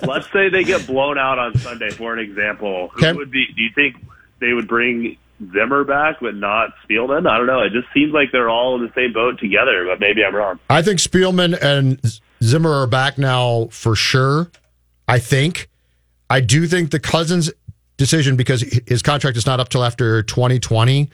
Let's 0.07 0.31
say 0.31 0.47
they 0.49 0.63
get 0.63 0.87
blown 0.87 1.17
out 1.17 1.37
on 1.37 1.57
Sunday, 1.61 1.91
for 1.91 2.13
an 2.13 2.19
example. 2.19 2.91
Who 2.93 3.15
would 3.17 3.31
be? 3.31 3.45
Do 3.53 3.61
you 3.61 3.71
think 3.75 3.97
they 4.39 4.53
would 4.53 4.67
bring 4.69 5.17
Zimmer 5.53 5.83
back, 5.83 6.17
but 6.21 6.35
not 6.35 6.69
Spielman? 6.83 7.29
I 7.29 7.37
don't 7.37 7.47
know. 7.47 7.61
It 7.61 7.71
just 7.71 7.87
seems 7.93 8.13
like 8.13 8.31
they're 8.31 8.49
all 8.49 8.75
in 8.75 8.81
the 8.81 8.91
same 8.95 9.13
boat 9.13 9.39
together, 9.39 9.85
but 9.87 9.99
maybe 9.99 10.23
I'm 10.23 10.35
wrong. 10.35 10.59
I 10.69 10.81
think 10.81 10.99
Spielman 10.99 11.57
and 11.61 11.99
Zimmer 12.43 12.71
are 12.71 12.87
back 12.87 13.17
now 13.17 13.67
for 13.71 13.95
sure. 13.95 14.49
I 15.07 15.19
think. 15.19 15.69
I 16.29 16.41
do 16.41 16.67
think 16.67 16.91
the 16.91 16.99
Cousins 16.99 17.51
decision 17.95 18.35
because 18.35 18.61
his 18.87 19.01
contract 19.01 19.37
is 19.37 19.45
not 19.45 19.59
up 19.59 19.69
till 19.69 19.83
after 19.83 20.21
2020 20.23 21.09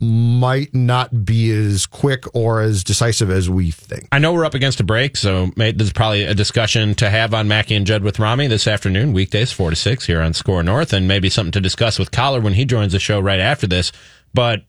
might 0.00 0.74
not 0.74 1.24
be 1.24 1.50
as 1.50 1.86
quick 1.86 2.24
or 2.34 2.60
as 2.60 2.84
decisive 2.84 3.30
as 3.30 3.48
we 3.48 3.70
think. 3.70 4.08
I 4.12 4.18
know 4.18 4.32
we're 4.32 4.44
up 4.44 4.54
against 4.54 4.80
a 4.80 4.84
break, 4.84 5.16
so 5.16 5.50
there's 5.56 5.92
probably 5.92 6.24
a 6.24 6.34
discussion 6.34 6.94
to 6.96 7.08
have 7.08 7.32
on 7.32 7.48
Mackey 7.48 7.74
and 7.74 7.86
Judd 7.86 8.02
with 8.02 8.18
Rami 8.18 8.46
this 8.46 8.66
afternoon, 8.66 9.12
weekdays 9.12 9.52
four 9.52 9.70
to 9.70 9.76
six 9.76 10.04
here 10.06 10.20
on 10.20 10.32
Score 10.34 10.62
North, 10.62 10.92
and 10.92 11.08
maybe 11.08 11.30
something 11.30 11.52
to 11.52 11.60
discuss 11.60 11.98
with 11.98 12.10
Coller 12.10 12.40
when 12.40 12.54
he 12.54 12.64
joins 12.64 12.92
the 12.92 12.98
show 12.98 13.20
right 13.20 13.40
after 13.40 13.66
this. 13.66 13.92
But 14.34 14.64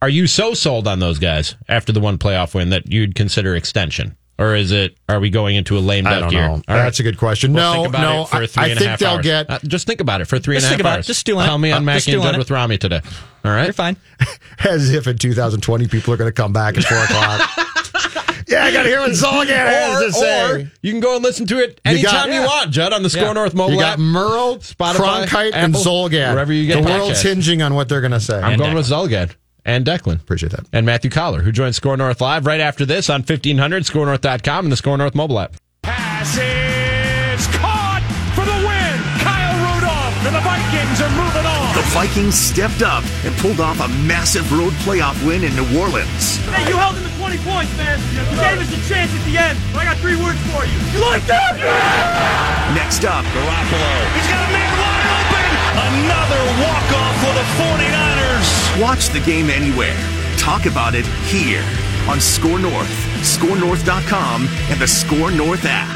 are 0.00 0.08
you 0.08 0.26
so 0.26 0.54
sold 0.54 0.86
on 0.86 1.00
those 1.00 1.18
guys 1.18 1.56
after 1.68 1.92
the 1.92 2.00
one 2.00 2.18
playoff 2.18 2.54
win 2.54 2.70
that 2.70 2.90
you'd 2.90 3.14
consider 3.14 3.56
extension? 3.56 4.16
Or 4.38 4.54
is 4.54 4.70
it? 4.70 4.96
Are 5.08 5.18
we 5.18 5.30
going 5.30 5.56
into 5.56 5.78
a 5.78 5.80
lame 5.80 6.06
I 6.06 6.10
duck 6.10 6.20
don't 6.24 6.32
year? 6.32 6.46
know. 6.46 6.52
All 6.54 6.62
That's 6.68 7.00
a 7.00 7.02
good 7.02 7.16
question. 7.16 7.54
Well, 7.54 7.72
no, 7.74 7.82
think 7.84 7.88
about 7.94 8.00
no. 8.02 8.22
it 8.22 8.28
for 8.28 8.36
I, 8.36 8.46
three 8.46 8.62
I 8.62 8.66
and 8.66 8.76
a 8.76 8.78
think 8.80 8.90
half 8.90 8.98
they'll 8.98 9.08
hours. 9.12 9.22
get 9.24 9.50
Uh, 9.50 9.58
just 9.66 9.86
think 9.86 10.00
about 10.02 10.20
it 10.20 10.26
for 10.26 10.38
three 10.38 10.56
and 10.56 10.60
Just 10.60 10.66
a 10.66 10.68
half 10.68 10.76
think 10.76 10.80
about 10.82 10.92
it. 10.92 10.96
hours. 10.98 11.06
Just 11.06 11.28
on 11.30 11.46
Call 11.46 11.58
me 11.58 11.70
on 11.72 11.78
Uh, 11.78 11.84
Mackey 11.86 11.96
just 11.98 12.08
and 12.08 12.22
Judd 12.22 12.34
it. 12.34 12.38
with 12.38 12.50
Rami 12.50 12.76
today. 12.76 13.00
All 13.46 13.50
right. 13.52 13.64
You're 13.64 13.72
fine. 13.72 13.96
as 14.64 14.92
if 14.92 15.06
in 15.06 15.16
2020 15.16 15.88
people 15.88 16.12
are 16.12 16.16
going 16.18 16.28
to 16.28 16.32
come 16.34 16.52
back 16.52 16.76
at 16.76 16.84
four 16.84 16.98
o'clock. 16.98 17.50
yeah, 18.46 18.64
I 18.64 18.72
got 18.72 18.82
to 18.82 18.88
hear 18.90 19.00
what 19.00 19.12
Zulgad 19.12 19.48
has 19.48 20.00
to 20.04 20.12
say. 20.12 20.50
or 20.52 20.70
you 20.82 20.92
can 20.92 21.00
go 21.00 21.14
and 21.14 21.24
listen 21.24 21.46
to 21.46 21.58
it 21.58 21.80
You 21.86 21.92
anytime 21.92 22.12
got- 22.12 22.26
you, 22.28 22.34
yeah. 22.34 22.46
want, 22.46 22.70
Judd, 22.72 22.92
on 22.92 23.02
the 23.02 23.08
Score 23.10 23.22
Yeah. 23.28 23.32
North 23.32 23.54
mobile 23.54 23.74
You 23.74 23.80
got 23.80 23.94
app. 23.94 23.98
Merle, 24.00 24.56
Spotify, 24.58 25.24
Cronkite, 25.24 25.50
and 25.54 25.74
Apple, 25.74 26.02
wherever 26.10 26.52
you 26.52 26.66
get 26.66 26.82
the 26.82 26.88
podcasts. 26.90 26.98
world's 26.98 27.22
hinging 27.22 27.62
on 27.62 27.74
what 27.74 27.88
they're 27.88 28.02
going 28.02 28.10
to 28.12 28.20
say. 28.20 28.38
I'm 28.38 28.58
going 28.58 28.74
with 28.74 28.86
Zulgad 28.86 29.30
and 29.66 29.84
Declan. 29.84 30.20
Appreciate 30.20 30.52
that. 30.52 30.64
And 30.72 30.86
Matthew 30.86 31.10
Coller, 31.10 31.42
who 31.42 31.52
joins 31.52 31.76
Score 31.76 31.96
North 31.96 32.22
Live 32.22 32.46
right 32.46 32.60
after 32.60 32.86
this 32.86 33.10
on 33.10 33.20
1500, 33.20 33.82
scorenorth.com, 33.82 34.64
and 34.64 34.72
the 34.72 34.76
Score 34.76 34.96
North 34.96 35.14
mobile 35.14 35.38
app. 35.38 35.56
Pass 35.82 36.38
is 36.38 37.46
caught 37.58 38.00
for 38.34 38.46
the 38.46 38.56
win. 38.64 38.96
Kyle 39.20 39.58
Rudolph 39.60 40.16
and 40.24 40.34
the 40.34 40.40
Vikings 40.40 41.00
are 41.02 41.12
moving 41.18 41.44
on. 41.44 41.74
The 41.74 41.86
Vikings 41.92 42.34
stepped 42.34 42.80
up 42.82 43.04
and 43.26 43.34
pulled 43.36 43.60
off 43.60 43.80
a 43.80 43.88
massive 44.06 44.50
road 44.56 44.72
playoff 44.86 45.18
win 45.26 45.44
in 45.44 45.54
New 45.54 45.66
Orleans. 45.78 46.38
Hey, 46.54 46.70
you 46.70 46.76
held 46.78 46.96
him 46.96 47.04
to 47.04 47.12
20 47.18 47.36
points, 47.42 47.76
man. 47.76 47.98
You 48.14 48.22
gave 48.38 48.62
us 48.62 48.70
a 48.70 48.80
chance 48.88 49.10
at 49.12 49.22
the 49.26 49.36
end. 49.36 49.58
I 49.74 49.84
got 49.84 49.98
three 49.98 50.16
words 50.16 50.38
for 50.54 50.64
you. 50.64 50.78
You 50.94 51.00
like 51.02 51.26
that? 51.26 51.58
Next 52.74 53.04
up, 53.04 53.24
Garoppolo. 53.34 53.92
He's 54.14 54.28
got 54.30 54.48
a 54.48 54.52
man 54.52 54.66
wide 54.66 54.70
open. 54.70 54.75
Another 55.76 56.42
walk-off 56.64 57.14
for 57.20 57.32
the 57.34 57.46
49ers. 57.60 58.80
watch 58.80 59.08
the 59.08 59.20
game 59.20 59.50
anywhere. 59.50 59.96
Talk 60.38 60.66
about 60.66 60.94
it 60.94 61.06
here 61.28 61.64
on 62.08 62.20
Score 62.20 62.58
North, 62.58 62.88
scorenorth.com, 63.20 64.46
and 64.70 64.80
the 64.80 64.86
Score 64.86 65.30
North 65.30 65.64
app. 65.64 65.95